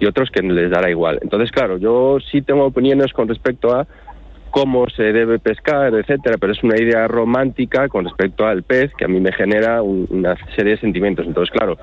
y 0.00 0.06
otros 0.06 0.30
que 0.30 0.42
les 0.42 0.70
dará 0.70 0.90
igual. 0.90 1.18
Entonces, 1.22 1.50
claro, 1.50 1.78
yo 1.78 2.18
sí 2.30 2.42
tengo 2.42 2.64
opiniones 2.64 3.12
con 3.12 3.28
respecto 3.28 3.74
a 3.74 3.86
cómo 4.52 4.86
se 4.90 5.02
debe 5.14 5.38
pescar, 5.38 5.94
etcétera, 5.94 6.36
pero 6.38 6.52
es 6.52 6.62
una 6.62 6.76
idea 6.76 7.08
romántica 7.08 7.88
con 7.88 8.04
respecto 8.04 8.46
al 8.46 8.62
pez 8.62 8.92
que 8.94 9.06
a 9.06 9.08
mí 9.08 9.18
me 9.18 9.32
genera 9.32 9.82
una 9.82 10.36
serie 10.54 10.72
de 10.72 10.80
sentimientos. 10.80 11.26
Entonces, 11.26 11.50
claro, 11.50 11.78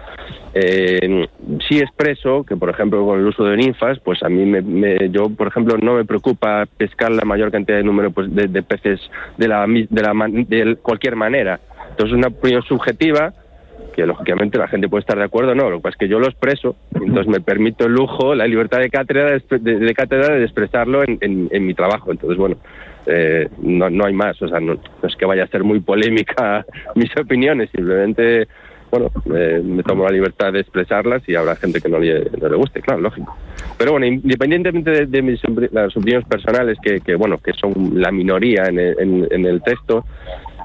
eh, 0.53 1.27
sí 1.67 1.79
expreso 1.79 2.43
que, 2.43 2.55
por 2.55 2.69
ejemplo, 2.69 3.03
con 3.05 3.19
el 3.19 3.25
uso 3.25 3.43
de 3.43 3.57
ninfas, 3.57 3.99
pues 3.99 4.21
a 4.21 4.29
mí, 4.29 4.45
me, 4.45 5.09
yo, 5.09 5.29
por 5.29 5.47
ejemplo, 5.47 5.77
no 5.81 5.95
me 5.95 6.05
preocupa 6.05 6.67
pescar 6.77 7.11
la 7.11 7.25
mayor 7.25 7.51
cantidad 7.51 7.77
de 7.77 7.83
número 7.83 8.11
pues, 8.11 8.33
de, 8.33 8.61
peces 8.61 9.01
de, 9.37 9.47
la, 9.47 9.65
de, 9.67 10.01
la, 10.01 10.13
de 10.29 10.75
cualquier 10.75 11.15
manera. 11.15 11.59
Entonces, 11.89 12.11
es 12.11 12.17
una 12.17 12.27
opinión 12.27 12.61
subjetiva 12.61 13.33
que 13.99 14.05
lógicamente 14.05 14.57
la 14.57 14.67
gente 14.67 14.87
puede 14.87 15.01
estar 15.01 15.17
de 15.17 15.25
acuerdo, 15.25 15.53
no, 15.53 15.69
lo 15.69 15.77
que 15.77 15.83
pasa 15.83 15.95
es 15.95 15.99
que 15.99 16.07
yo 16.07 16.19
lo 16.19 16.27
expreso, 16.27 16.75
entonces 16.93 17.27
me 17.27 17.41
permito 17.41 17.85
el 17.85 17.93
lujo, 17.93 18.33
la 18.33 18.47
libertad 18.47 18.79
de 18.79 18.89
cátedra 18.89 19.31
de, 19.31 19.93
cátedra 19.93 20.35
de 20.35 20.43
expresarlo 20.43 21.03
en, 21.03 21.65
mi 21.65 21.73
trabajo. 21.73 22.11
Entonces, 22.11 22.37
bueno, 22.37 22.55
eh, 23.05 23.49
no, 23.61 23.89
no 23.89 24.05
hay 24.05 24.13
más, 24.13 24.41
o 24.41 24.47
sea, 24.47 24.61
no, 24.61 24.77
es 25.03 25.15
que 25.17 25.25
vaya 25.25 25.43
a 25.43 25.47
ser 25.47 25.63
muy 25.63 25.81
polémica 25.81 26.65
mis 26.95 27.15
opiniones, 27.17 27.69
simplemente, 27.71 28.47
bueno, 28.89 29.11
me 29.25 29.83
tomo 29.83 30.05
la 30.05 30.11
libertad 30.11 30.53
de 30.53 30.61
expresarlas 30.61 31.27
y 31.27 31.35
habrá 31.35 31.57
gente 31.57 31.81
que 31.81 31.89
no 31.89 31.99
le, 31.99 32.29
no 32.39 32.47
le 32.47 32.55
guste, 32.55 32.81
claro, 32.81 33.01
lógico. 33.01 33.37
Pero 33.77 33.91
bueno, 33.91 34.05
independientemente 34.05 35.05
de, 35.05 35.21
mis 35.21 35.41
las 35.71 35.95
opiniones 35.95 36.25
personales, 36.27 36.77
que, 36.81 37.15
bueno, 37.15 37.37
que 37.37 37.51
son 37.53 37.73
la 37.95 38.11
minoría 38.11 38.63
en 38.67 39.45
el 39.45 39.61
texto, 39.61 40.05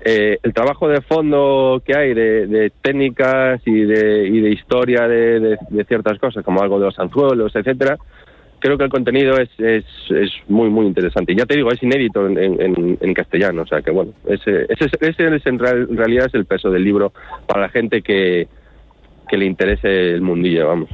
eh, 0.07 0.39
el 0.43 0.53
trabajo 0.53 0.87
de 0.87 1.01
fondo 1.01 1.83
que 1.85 1.97
hay 1.97 2.13
de, 2.13 2.71
técnicas 2.83 3.63
y 3.65 3.81
de, 3.85 4.29
y 4.29 4.41
de 4.41 4.51
historia 4.51 5.09
de, 5.09 5.57
ciertas 5.89 6.19
cosas, 6.19 6.45
como 6.45 6.61
algo 6.61 6.79
de 6.79 6.87
los 6.87 6.99
anzuelos, 6.99 7.57
etcétera, 7.57 7.97
creo 8.59 8.77
que 8.77 8.85
el 8.85 8.91
contenido 8.91 9.39
es, 9.39 9.49
es, 9.59 9.85
es, 10.11 10.31
muy, 10.47 10.69
muy 10.69 10.87
interesante. 10.87 11.33
Y 11.33 11.37
ya 11.37 11.47
te 11.47 11.57
digo, 11.57 11.71
es 11.73 11.83
inédito 11.83 12.27
en, 12.27 12.99
en, 13.01 13.15
castellano, 13.15 13.63
o 13.63 13.67
sea 13.67 13.81
que 13.81 13.91
bueno, 13.91 14.13
ese, 14.27 14.67
ese, 14.69 14.91
ese 15.01 15.37
es 15.37 15.47
en, 15.47 15.59
realidad 15.59 16.27
es 16.27 16.35
el 16.35 16.45
peso 16.45 16.71
del 16.71 16.85
libro 16.85 17.15
para 17.47 17.63
la 17.63 17.69
gente 17.71 18.03
que, 18.03 18.47
que 19.27 19.39
le 19.39 19.47
interese 19.47 20.13
el 20.13 20.21
mundillo, 20.21 20.69
vamos. 20.69 20.91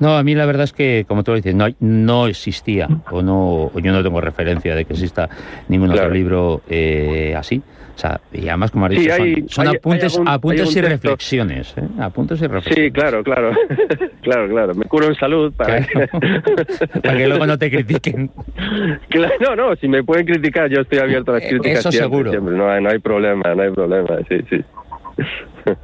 No, 0.00 0.16
a 0.16 0.22
mí 0.22 0.34
la 0.34 0.44
verdad 0.44 0.64
es 0.64 0.72
que, 0.74 1.06
como 1.08 1.24
tú 1.24 1.30
lo 1.30 1.36
dices, 1.36 1.54
no, 1.54 1.66
no 1.80 2.26
existía 2.26 2.88
o 3.10 3.22
no, 3.22 3.70
yo 3.74 3.92
no 3.92 4.02
tengo 4.02 4.20
referencia 4.20 4.74
de 4.74 4.84
que 4.84 4.92
exista 4.92 5.30
ningún 5.68 5.90
otro 5.90 6.10
libro 6.10 6.60
eh, 6.68 7.34
así. 7.36 7.62
O 7.98 8.00
sea, 8.00 8.20
y 8.32 8.46
además, 8.46 8.70
como 8.70 8.86
has 8.86 8.92
dicho, 8.92 9.12
son, 9.48 9.66
apuntes, 9.66 10.20
apuntes 10.24 10.76
y 10.76 10.80
reflexiones. 10.80 11.74
¿eh? 11.76 11.82
Apuntes 11.98 12.40
y 12.40 12.46
reflexiones. 12.46 12.84
Sí, 12.84 12.92
claro, 12.92 13.24
claro. 13.24 13.50
claro, 14.22 14.48
claro. 14.48 14.74
Me 14.76 14.84
curo 14.84 15.08
en 15.08 15.16
salud 15.16 15.52
para, 15.52 15.84
que... 15.84 16.06
para 17.02 17.16
que 17.16 17.26
luego 17.26 17.44
no 17.44 17.58
te 17.58 17.68
critiquen. 17.68 18.30
no, 19.40 19.56
no, 19.56 19.74
si 19.74 19.88
me 19.88 20.04
pueden 20.04 20.26
criticar, 20.26 20.70
yo 20.70 20.82
estoy 20.82 21.00
abierto 21.00 21.32
a 21.32 21.34
las 21.34 21.42
eh, 21.46 21.48
críticas. 21.48 21.80
Eso 21.80 21.90
seguro. 21.90 22.40
No, 22.40 22.70
hay, 22.70 22.80
no 22.80 22.88
hay 22.88 23.00
problema, 23.00 23.52
no 23.52 23.62
hay 23.64 23.72
problema. 23.72 24.16
Sí, 24.28 24.36
sí. 24.48 24.64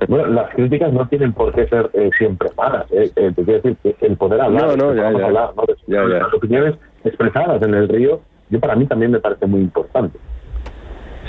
Bueno, 0.06 0.28
las 0.28 0.54
críticas 0.54 0.92
no 0.92 1.08
tienen 1.08 1.32
por 1.32 1.52
qué 1.52 1.66
ser 1.66 1.90
eh, 1.94 2.10
siempre 2.16 2.48
malas. 2.56 2.86
Eh. 2.92 3.10
Eh, 3.16 3.32
te 3.34 3.44
quiero 3.44 3.60
decir 3.60 3.76
que 3.82 4.06
el 4.06 4.16
poder 4.16 4.40
hablar, 4.40 4.76
no, 4.76 4.76
no, 4.76 4.94
ya, 4.94 5.10
ya. 5.18 5.26
Hablar, 5.26 5.50
¿no? 5.88 6.06
las 6.06 6.32
opiniones 6.32 6.76
expresadas 7.02 7.60
en 7.62 7.74
el 7.74 7.88
río, 7.88 8.20
yo 8.50 8.60
para 8.60 8.76
mí 8.76 8.86
también 8.86 9.10
me 9.10 9.18
parece 9.18 9.46
muy 9.46 9.62
importante. 9.62 10.16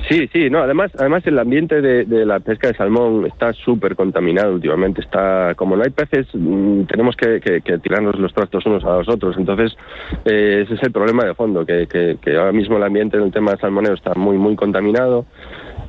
Sí, 0.09 0.29
sí, 0.31 0.49
no, 0.51 0.59
además, 0.59 0.91
además 0.99 1.25
el 1.25 1.39
ambiente 1.39 1.81
de, 1.81 2.25
la 2.25 2.39
pesca 2.39 2.67
de 2.67 2.75
salmón 2.75 3.25
está 3.25 3.53
súper 3.53 3.95
contaminado 3.95 4.53
últimamente. 4.53 5.01
Está, 5.01 5.55
como 5.55 5.75
no 5.75 5.83
hay 5.83 5.89
peces, 5.89 6.27
mm, 6.33 6.83
tenemos 6.83 7.15
que, 7.15 7.39
tirarnos 7.81 8.19
los 8.19 8.33
trastos 8.33 8.65
unos 8.67 8.83
a 8.85 8.97
los 8.97 9.09
otros. 9.09 9.35
Entonces, 9.37 9.75
eh, 10.25 10.61
ese 10.63 10.75
es 10.75 10.83
el 10.83 10.91
problema 10.91 11.25
de 11.25 11.33
fondo, 11.33 11.65
que, 11.65 11.87
que, 11.87 12.37
ahora 12.37 12.51
mismo 12.51 12.77
el 12.77 12.83
ambiente 12.83 13.17
en 13.17 13.23
el 13.23 13.31
tema 13.31 13.51
del 13.51 13.59
salmoneo 13.59 13.93
está 13.93 14.13
muy, 14.13 14.37
muy 14.37 14.55
contaminado. 14.55 15.25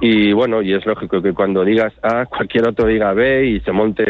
Y 0.01 0.33
bueno, 0.33 0.63
y 0.63 0.75
es 0.75 0.85
lógico 0.85 1.23
que 1.23 1.33
cuando 1.33 1.65
digas 1.65 1.93
A, 2.03 2.27
cualquier 2.27 2.69
otro 2.69 2.87
diga 2.87 3.13
B 3.13 3.47
y 3.47 3.61
se 3.61 3.73
monte, 3.73 4.05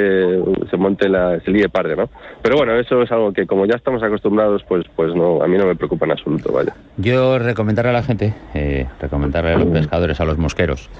se 0.70 0.76
monte 0.76 1.08
la, 1.08 1.38
se 1.40 1.50
líe 1.50 1.66
¿no? 1.96 2.08
Pero 2.42 2.56
bueno, 2.56 2.74
eso 2.74 3.02
es 3.02 3.12
algo 3.12 3.32
que 3.32 3.46
como 3.46 3.66
ya 3.66 3.76
estamos 3.76 4.02
acostumbrados, 4.02 4.62
pues, 4.68 4.84
pues 4.96 5.14
no, 5.14 5.42
a 5.42 5.46
mí 5.46 5.56
no 5.56 5.66
me 5.66 5.76
preocupa 5.76 6.06
en 6.06 6.12
absoluto, 6.12 6.52
vaya. 6.52 6.74
Yo 6.96 7.38
recomendaré 7.38 7.90
a 7.90 7.92
la 7.92 8.02
gente, 8.02 8.34
eh, 8.54 8.86
recomendarle 9.00 9.52
a 9.52 9.58
los 9.58 9.68
pescadores, 9.68 10.20
a 10.20 10.24
los 10.24 10.38
mosqueros, 10.38 10.90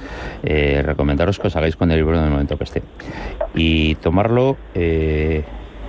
eh, 0.44 0.82
recomendaros 0.84 1.38
que 1.38 1.48
os 1.48 1.56
hagáis 1.56 1.76
con 1.76 1.90
el 1.90 1.98
libro 1.98 2.16
en 2.16 2.24
el 2.24 2.30
momento 2.30 2.56
que 2.56 2.64
esté. 2.64 2.82
Y 3.54 3.96
tomarlo, 3.96 4.56
eh, 4.74 5.44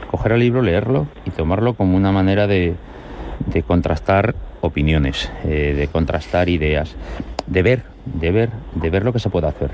coger 0.09 0.31
el 0.31 0.39
libro, 0.39 0.61
leerlo 0.61 1.07
y 1.25 1.31
tomarlo 1.31 1.75
como 1.75 1.95
una 1.95 2.11
manera 2.11 2.47
de, 2.47 2.75
de 3.47 3.63
contrastar 3.63 4.35
opiniones, 4.61 5.31
eh, 5.45 5.73
de 5.75 5.87
contrastar 5.87 6.49
ideas, 6.49 6.95
de 7.45 7.61
ver, 7.61 7.83
de 8.05 8.31
ver, 8.31 8.49
de 8.75 8.89
ver 8.89 9.03
lo 9.03 9.13
que 9.13 9.19
se 9.19 9.29
puede 9.29 9.47
hacer. 9.47 9.71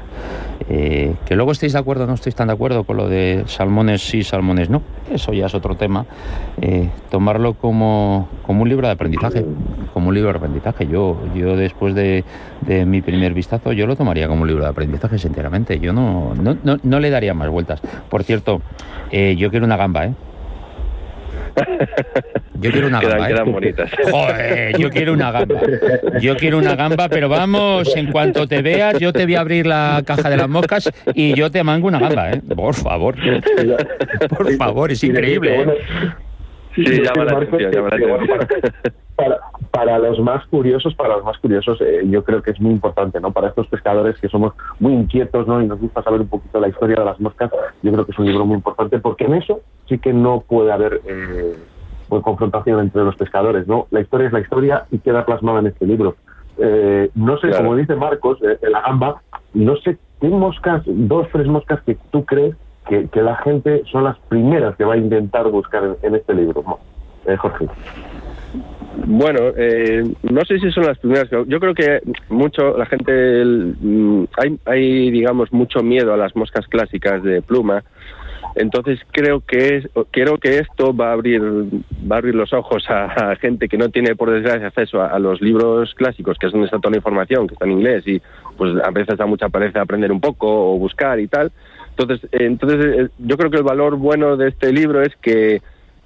Eh, 0.70 1.16
que 1.26 1.36
luego 1.36 1.52
estéis 1.52 1.74
de 1.74 1.80
acuerdo 1.80 2.06
o 2.06 2.08
no 2.08 2.14
estéis 2.14 2.36
tan 2.36 2.48
de 2.48 2.54
acuerdo 2.54 2.84
con 2.84 2.98
lo 2.98 3.10
de 3.10 3.44
salmones 3.48 4.02
sí, 4.02 4.24
salmones 4.24 4.70
no, 4.70 4.82
eso 5.12 5.34
ya 5.34 5.48
es 5.48 5.56
otro 5.56 5.76
tema. 5.76 6.06
Eh, 6.62 6.90
tomarlo 7.10 7.56
como, 7.56 8.28
como 8.46 8.62
un 8.62 8.70
libro 8.70 8.88
de 8.88 8.94
aprendizaje, 8.94 9.44
como 9.94 10.10
un 10.10 10.16
libro 10.16 10.32
de 10.32 10.38
aprendizaje. 10.38 10.88
Yo, 10.88 11.18
yo 11.36 11.58
después 11.58 11.96
de, 11.96 12.24
de 12.62 12.86
mi 12.86 13.02
primer 13.02 13.34
vistazo, 13.34 13.74
yo 13.74 13.88
lo 13.88 13.96
tomaría 13.96 14.28
como 14.28 14.44
un 14.44 14.48
libro 14.48 14.64
de 14.64 14.70
aprendizaje, 14.70 15.18
sinceramente. 15.18 15.80
Yo 15.80 15.94
no, 15.94 16.34
no, 16.36 16.58
no, 16.64 16.78
no 16.82 17.00
le 17.00 17.10
daría 17.10 17.34
más 17.34 17.50
vueltas. 17.50 17.82
Por 18.10 18.24
cierto, 18.24 18.62
yo 19.12 19.50
quiero 19.50 19.66
una 19.66 19.78
gamba, 19.78 20.06
¿eh? 20.06 20.14
Yo 22.60 22.72
quiero 22.72 22.88
una 22.88 23.02
gamba. 23.02 23.28
Quedan, 23.28 23.48
¿eh? 23.48 23.52
bonitas. 23.52 23.92
Joder, 24.10 24.78
yo 24.78 24.90
quiero 24.90 25.14
una 25.14 25.32
gamba. 25.32 25.62
Yo 26.22 26.38
quiero 26.38 26.58
una 26.58 26.76
gamba, 26.76 27.10
pero 27.10 27.28
vamos, 27.28 27.96
en 27.96 28.12
cuanto 28.12 28.48
te 28.48 28.62
veas, 28.62 29.00
yo 29.00 29.12
te 29.12 29.26
voy 29.26 29.36
a 29.36 29.42
abrir 29.42 29.68
la 29.68 30.02
caja 30.06 30.30
de 30.30 30.38
las 30.38 30.48
moscas 30.48 30.90
y 31.14 31.34
yo 31.34 31.52
te 31.52 31.64
mango 31.64 31.88
una 31.88 32.00
gamba, 32.00 32.32
¿eh? 32.32 32.42
Por 32.56 32.74
favor. 32.74 33.16
Por 34.30 34.54
favor, 34.56 34.92
es 34.92 35.04
increíble. 35.04 35.62
¿eh? 35.62 35.68
Sí, 36.76 36.84
llama 36.84 37.26
la 37.26 37.38
atención, 37.38 37.72
llama 37.72 37.90
la 37.90 37.96
atención 37.96 38.48
para, 39.16 39.40
para 39.74 39.98
los 39.98 40.20
más 40.20 40.46
curiosos, 40.50 40.94
para 40.94 41.16
los 41.16 41.26
más 41.26 41.36
curiosos, 41.40 41.82
eh, 41.82 42.04
yo 42.06 42.24
creo 42.24 42.44
que 42.44 42.52
es 42.52 42.62
muy 42.62 42.74
importante, 42.74 43.20
¿no? 43.20 43.32
Para 43.32 43.48
estos 43.48 43.66
pescadores 43.66 44.16
que 44.20 44.30
somos 44.30 44.54
muy 44.80 44.94
inquietos, 44.94 45.48
¿no? 45.48 45.64
Y 45.64 45.66
nos 45.66 45.80
gusta 45.80 46.04
saber 46.04 46.22
un 46.22 46.28
poquito 46.28 46.60
la 46.60 46.68
historia 46.68 46.98
de 46.98 47.06
las 47.06 47.20
moscas, 47.20 47.50
yo 47.82 47.92
creo 47.92 48.06
que 48.06 48.12
es 48.12 48.20
un 48.20 48.28
libro 48.28 48.46
muy 48.46 48.58
importante 48.58 49.00
porque 49.00 49.26
en 49.26 49.34
eso 49.34 49.62
sí 49.90 49.98
que 49.98 50.14
no 50.14 50.42
puede 50.42 50.72
haber 50.72 51.02
eh, 51.08 51.58
pues, 52.08 52.22
confrontación 52.22 52.82
entre 52.82 53.04
los 53.04 53.16
pescadores, 53.16 53.68
¿no? 53.68 53.88
La 53.90 54.02
historia 54.02 54.28
es 54.28 54.34
la 54.34 54.42
historia 54.42 54.86
y 54.92 55.00
queda 55.00 55.26
plasmada 55.26 55.62
en 55.62 55.66
este 55.66 55.88
libro. 55.88 56.18
Eh, 56.60 57.10
no 57.16 57.40
sé, 57.40 57.50
como 57.50 57.76
dice 57.76 57.96
Marcos, 57.96 58.38
en 58.44 58.72
la 58.72 58.82
gamba, 58.82 59.24
no 59.56 59.76
sé 59.78 59.98
qué 60.22 60.28
moscas, 60.28 60.84
dos, 60.86 61.28
tres 61.34 61.48
moscas 61.48 61.82
que 61.82 61.98
tú 62.12 62.26
crees 62.26 62.56
que, 62.88 63.08
que 63.08 63.24
la 63.24 63.38
gente 63.38 63.82
son 63.92 64.04
las 64.04 64.20
primeras 64.30 64.76
que 64.76 64.86
va 64.86 64.94
a 64.94 64.98
intentar 64.98 65.50
buscar 65.50 65.84
en, 65.84 65.96
en 66.04 66.14
este 66.14 66.36
libro, 66.36 66.64
Jorge. 67.40 67.68
Bueno, 68.96 69.52
eh, 69.58 70.04
no 70.24 70.42
sé 70.46 70.60
si 70.60 70.72
son 70.72 70.86
las 70.86 71.00
primeras. 71.00 71.30
Yo 71.30 71.60
creo 71.60 71.74
que 71.74 72.02
mucho 72.30 72.78
la 72.78 72.86
gente 72.86 73.44
mm, 73.44 74.26
hay, 74.38 74.60
hay, 74.66 75.12
digamos, 75.12 75.52
mucho 75.52 75.82
miedo 75.82 76.14
a 76.14 76.18
las 76.18 76.36
moscas 76.36 76.68
clásicas 76.68 77.24
de 77.24 77.42
pluma 77.42 77.84
Entonces 78.56 79.00
creo 79.12 79.42
que 79.42 79.78
es, 79.78 79.90
creo 80.12 80.38
que 80.38 80.60
esto 80.60 80.96
va 80.96 81.10
a 81.10 81.14
abrir 81.14 81.42
va 81.42 82.16
a 82.16 82.20
abrir 82.20 82.36
los 82.36 82.54
ojos 82.54 82.84
a, 82.88 83.36
gente 83.38 83.68
que 83.68 83.78
no 83.78 83.90
tiene 83.90 84.16
por 84.16 84.30
desgracia 84.30 84.68
acceso 84.68 85.02
a, 85.02 85.18
los 85.18 85.42
libros 85.42 85.94
clásicos, 85.96 86.38
que 86.38 86.48
es 86.48 86.52
donde 86.52 86.66
está 86.66 86.78
toda 86.78 86.92
la 86.92 86.98
información, 86.98 87.48
que 87.48 87.54
está 87.54 87.66
en 87.66 87.72
inglés 87.72 88.08
y 88.08 88.22
pues 88.58 88.74
a 88.84 88.92
veces 88.92 89.18
da 89.18 89.26
mucha 89.26 89.50
pereza 89.50 89.82
aprender 89.82 90.12
un 90.12 90.22
poco 90.22 90.74
o 90.74 90.78
buscar 90.78 91.20
y 91.20 91.28
tal. 91.28 91.52
Entonces, 91.98 92.30
entonces 92.32 92.86
eh, 92.86 93.10
yo 93.18 93.38
creo 93.38 93.50
que 93.50 93.58
el 93.58 93.64
valor 93.64 93.98
bueno 93.98 94.38
de 94.38 94.50
este 94.50 94.72
libro 94.72 95.02
es 95.02 95.16
que 95.18 95.62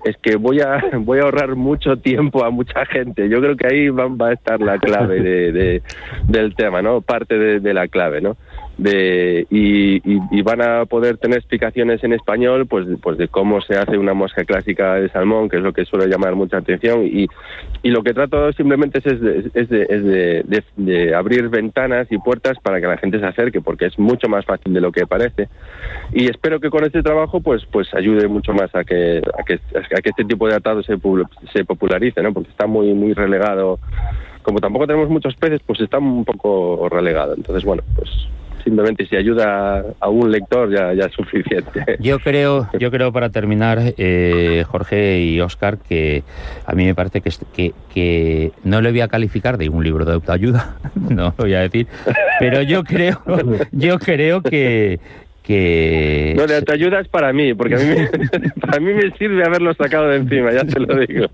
es 0.05 0.17
que 0.17 0.35
voy 0.35 0.61
a 0.61 0.81
voy 0.99 1.19
a 1.19 1.23
ahorrar 1.23 1.55
mucho 1.55 1.97
tiempo 1.97 2.43
a 2.43 2.49
mucha 2.49 2.85
gente. 2.85 3.29
Yo 3.29 3.41
creo 3.41 3.55
que 3.55 3.67
ahí 3.67 3.89
va, 3.89 4.07
va 4.07 4.29
a 4.29 4.33
estar 4.33 4.59
la 4.59 4.77
clave 4.77 5.21
de, 5.21 5.81
del 6.27 6.55
tema, 6.55 6.81
¿no? 6.81 7.01
Parte 7.01 7.37
de, 7.37 7.59
de 7.59 7.73
la 7.73 7.87
clave, 7.87 8.21
¿no? 8.21 8.37
De, 8.77 9.47
y, 9.49 10.01
y, 10.05 10.41
van 10.43 10.61
a 10.61 10.85
poder 10.85 11.17
tener 11.17 11.39
explicaciones 11.39 12.03
en 12.03 12.13
español 12.13 12.67
pues, 12.67 12.87
pues 13.01 13.17
de 13.17 13.27
cómo 13.27 13.59
se 13.61 13.75
hace 13.75 13.97
una 13.97 14.13
mosca 14.13 14.43
clásica 14.45 14.95
de 14.95 15.09
salmón, 15.09 15.49
que 15.49 15.57
es 15.57 15.63
lo 15.63 15.73
que 15.73 15.85
suele 15.85 16.07
llamar 16.07 16.35
mucha 16.35 16.57
atención. 16.57 17.03
Y, 17.05 17.27
y 17.81 17.89
lo 17.89 18.03
que 18.03 18.13
trato 18.13 18.51
simplemente 18.53 18.99
es, 18.99 19.19
de, 19.19 19.51
es, 19.53 19.69
de, 19.69 20.41
es 20.49 20.63
de, 20.75 21.15
abrir 21.15 21.49
ventanas 21.49 22.07
y 22.11 22.19
puertas 22.19 22.57
para 22.61 22.79
que 22.79 22.87
la 22.87 22.97
gente 22.97 23.19
se 23.19 23.25
acerque, 23.25 23.61
porque 23.61 23.87
es 23.87 23.97
mucho 23.97 24.29
más 24.29 24.45
fácil 24.45 24.73
de 24.73 24.81
lo 24.81 24.91
que 24.91 25.07
parece. 25.07 25.49
Y 26.13 26.29
espero 26.29 26.59
que 26.59 26.69
con 26.69 26.83
este 26.83 27.01
trabajo 27.01 27.41
pues, 27.41 27.65
pues 27.71 27.91
ayude 27.95 28.27
mucho 28.27 28.53
más 28.53 28.73
a 28.75 28.83
que, 28.83 29.21
a 29.37 29.43
que, 29.43 29.59
a 29.75 30.01
que 30.01 30.09
este 30.09 30.25
tipo 30.25 30.47
de 30.47 30.55
atados 30.55 30.85
se, 30.85 30.97
se 31.51 31.65
popularice, 31.65 32.21
¿no? 32.21 32.31
porque 32.31 32.51
está 32.51 32.67
muy, 32.67 32.93
muy 32.93 33.13
relegado. 33.13 33.79
Como 34.43 34.59
tampoco 34.59 34.85
tenemos 34.85 35.09
muchos 35.09 35.35
peces, 35.35 35.61
pues 35.65 35.81
está 35.81 35.97
un 35.97 36.23
poco 36.23 36.87
relegado. 36.89 37.33
Entonces, 37.35 37.65
bueno, 37.65 37.83
pues 37.95 38.09
simplemente 38.67 39.07
si 39.07 39.15
ayuda 39.15 39.81
a 39.97 40.09
un 40.09 40.29
lector 40.29 40.69
ya, 40.69 40.91
es 40.91 41.13
suficiente. 41.13 41.97
Yo 41.99 42.19
creo, 42.19 42.67
yo 42.77 42.91
creo 42.91 43.13
para 43.13 43.29
terminar, 43.29 43.79
eh, 43.97 44.65
Jorge 44.67 45.21
y 45.21 45.39
Oscar, 45.39 45.77
que 45.77 46.23
a 46.65 46.73
mí 46.73 46.83
me 46.83 46.93
parece 46.93 47.21
que, 47.21 47.31
que, 47.53 47.73
que 47.93 48.51
no 48.65 48.81
le 48.81 48.91
voy 48.91 49.01
a 49.01 49.07
calificar 49.07 49.57
de 49.57 49.69
un 49.69 49.83
libro 49.83 50.03
de 50.03 50.13
autoayuda, 50.13 50.75
no 50.95 51.33
lo 51.37 51.43
voy 51.45 51.53
a 51.53 51.61
decir, 51.61 51.87
pero 52.39 52.61
yo 52.61 52.83
creo, 52.83 53.21
yo 53.71 53.99
creo 53.99 54.41
que, 54.41 54.99
que... 55.47 56.33
No, 56.35 56.45
te 56.45 56.73
ayudas 56.73 57.07
para 57.07 57.31
mí, 57.31 57.53
porque 57.53 57.75
a 57.75 57.77
mí, 57.77 57.85
me, 57.85 58.49
para 58.61 58.79
mí 58.81 58.93
me 58.93 59.09
sirve 59.17 59.45
haberlo 59.45 59.73
sacado 59.73 60.09
de 60.09 60.17
encima, 60.17 60.51
ya 60.51 60.65
te 60.65 60.77
lo 60.77 60.93
digo. 61.05 61.27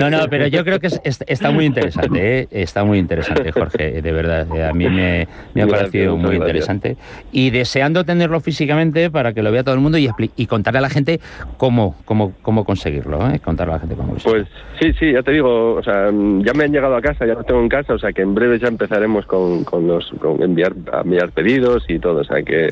No, 0.00 0.08
no, 0.08 0.26
pero 0.30 0.46
yo 0.46 0.64
creo 0.64 0.80
que 0.80 0.88
está 1.04 1.50
muy 1.50 1.66
interesante, 1.66 2.40
¿eh? 2.40 2.48
está 2.50 2.84
muy 2.84 2.98
interesante, 2.98 3.52
Jorge, 3.52 4.00
de 4.00 4.12
verdad. 4.12 4.46
A 4.66 4.72
mí 4.72 4.88
me, 4.88 5.28
ha 5.62 5.66
parecido 5.66 6.16
muy 6.16 6.36
interesante. 6.36 6.96
Y 7.32 7.50
deseando 7.50 8.04
tenerlo 8.04 8.40
físicamente 8.40 9.10
para 9.10 9.34
que 9.34 9.42
lo 9.42 9.52
vea 9.52 9.62
todo 9.62 9.74
el 9.74 9.80
mundo 9.80 9.98
y, 9.98 10.08
y 10.36 10.46
contarle 10.46 10.78
a 10.78 10.82
la 10.82 10.90
gente 10.90 11.20
cómo, 11.58 11.96
cómo, 12.06 12.32
cómo 12.40 12.64
conseguirlo, 12.64 13.30
¿eh? 13.30 13.40
contarle 13.40 13.74
a 13.74 13.76
la 13.76 13.80
gente 13.80 13.94
cómo 13.94 14.14
Pues 14.24 14.46
sí, 14.80 14.94
sí, 14.98 15.12
ya 15.12 15.22
te 15.22 15.32
digo, 15.32 15.74
o 15.74 15.82
sea, 15.82 16.06
ya 16.06 16.54
me 16.54 16.64
han 16.64 16.72
llegado 16.72 16.96
a 16.96 17.02
casa, 17.02 17.26
ya 17.26 17.34
lo 17.34 17.44
tengo 17.44 17.60
en 17.60 17.68
casa, 17.68 17.92
o 17.92 17.98
sea 17.98 18.10
que 18.12 18.22
en 18.22 18.34
breve 18.34 18.58
ya 18.58 18.68
empezaremos 18.68 19.26
con, 19.26 19.64
con 19.64 19.86
los 19.86 20.10
con 20.18 20.42
enviar, 20.42 20.72
enviar 21.04 21.30
pedidos 21.32 21.84
y 21.88 21.98
todo, 21.98 22.20
o 22.20 22.24
sea 22.24 22.42
que... 22.42 22.68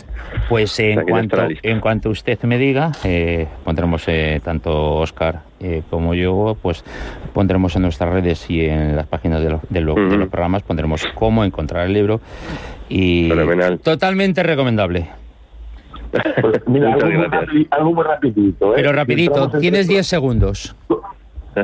Pues 0.49 0.62
pues 0.63 0.79
en 0.81 1.03
cuanto, 1.03 1.37
en 1.63 1.81
cuanto 1.81 2.11
usted 2.11 2.41
me 2.45 2.57
diga, 2.57 2.93
eh, 3.05 3.49
pondremos 3.65 4.05
eh, 4.07 4.41
tanto 4.45 4.97
Oscar 4.97 5.41
eh, 5.59 5.83
como 5.91 6.15
yo, 6.15 6.57
pues 6.63 6.85
pondremos 7.33 7.75
en 7.77 7.83
nuestras 7.83 8.13
redes 8.13 8.49
y 8.49 8.67
en 8.67 8.95
las 8.95 9.07
páginas 9.07 9.43
de, 9.43 9.81
los 9.81 10.29
programas, 10.29 10.63
pondremos 10.63 11.05
cómo 11.15 11.45
encontrar 11.45 11.87
el 11.87 11.95
libro. 11.95 12.21
Y 12.89 13.29
totalmente 13.83 14.43
recomendable. 14.43 15.09
Pues 16.11 16.61
mira, 16.67 16.95
algo, 17.71 17.93
muy, 17.93 18.05
rapidito. 18.05 18.73
Pero 18.75 18.93
rapidito, 18.93 19.51
tienes 19.59 19.89
10 19.89 20.07
segundos. 20.07 20.77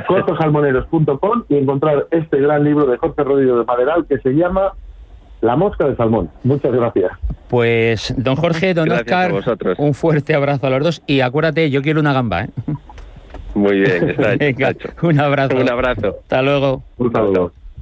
cortosalmoneros.com 0.08 1.44
y 1.48 1.56
encontrar 1.56 2.06
este 2.10 2.40
gran 2.40 2.64
libro 2.64 2.86
de 2.86 2.96
Jorge 2.96 3.22
Rodríguez 3.22 3.58
de 3.58 3.64
Maderal 3.64 4.06
que 4.06 4.18
se 4.18 4.30
llama 4.30 4.72
La 5.40 5.56
mosca 5.56 5.86
de 5.86 5.96
salmón. 5.96 6.30
Muchas 6.42 6.72
gracias. 6.72 7.12
Pues, 7.48 8.12
don 8.16 8.36
Jorge, 8.36 8.74
don 8.74 8.90
Oscar, 8.90 9.32
un 9.78 9.94
fuerte 9.94 10.34
abrazo 10.34 10.66
a 10.66 10.70
los 10.70 10.82
dos 10.82 11.02
y 11.06 11.20
acuérdate, 11.20 11.70
yo 11.70 11.80
quiero 11.82 12.00
una 12.00 12.12
gamba, 12.12 12.44
¿eh? 12.44 12.50
Muy 13.54 13.80
bien, 13.80 14.10
está 14.10 14.36
un 15.02 15.20
abrazo. 15.20 15.56
Un 15.56 15.70
abrazo. 15.70 16.16
Hasta 16.22 16.42
luego. 16.42 16.82
Un 16.98 17.12
saludo. 17.12 17.52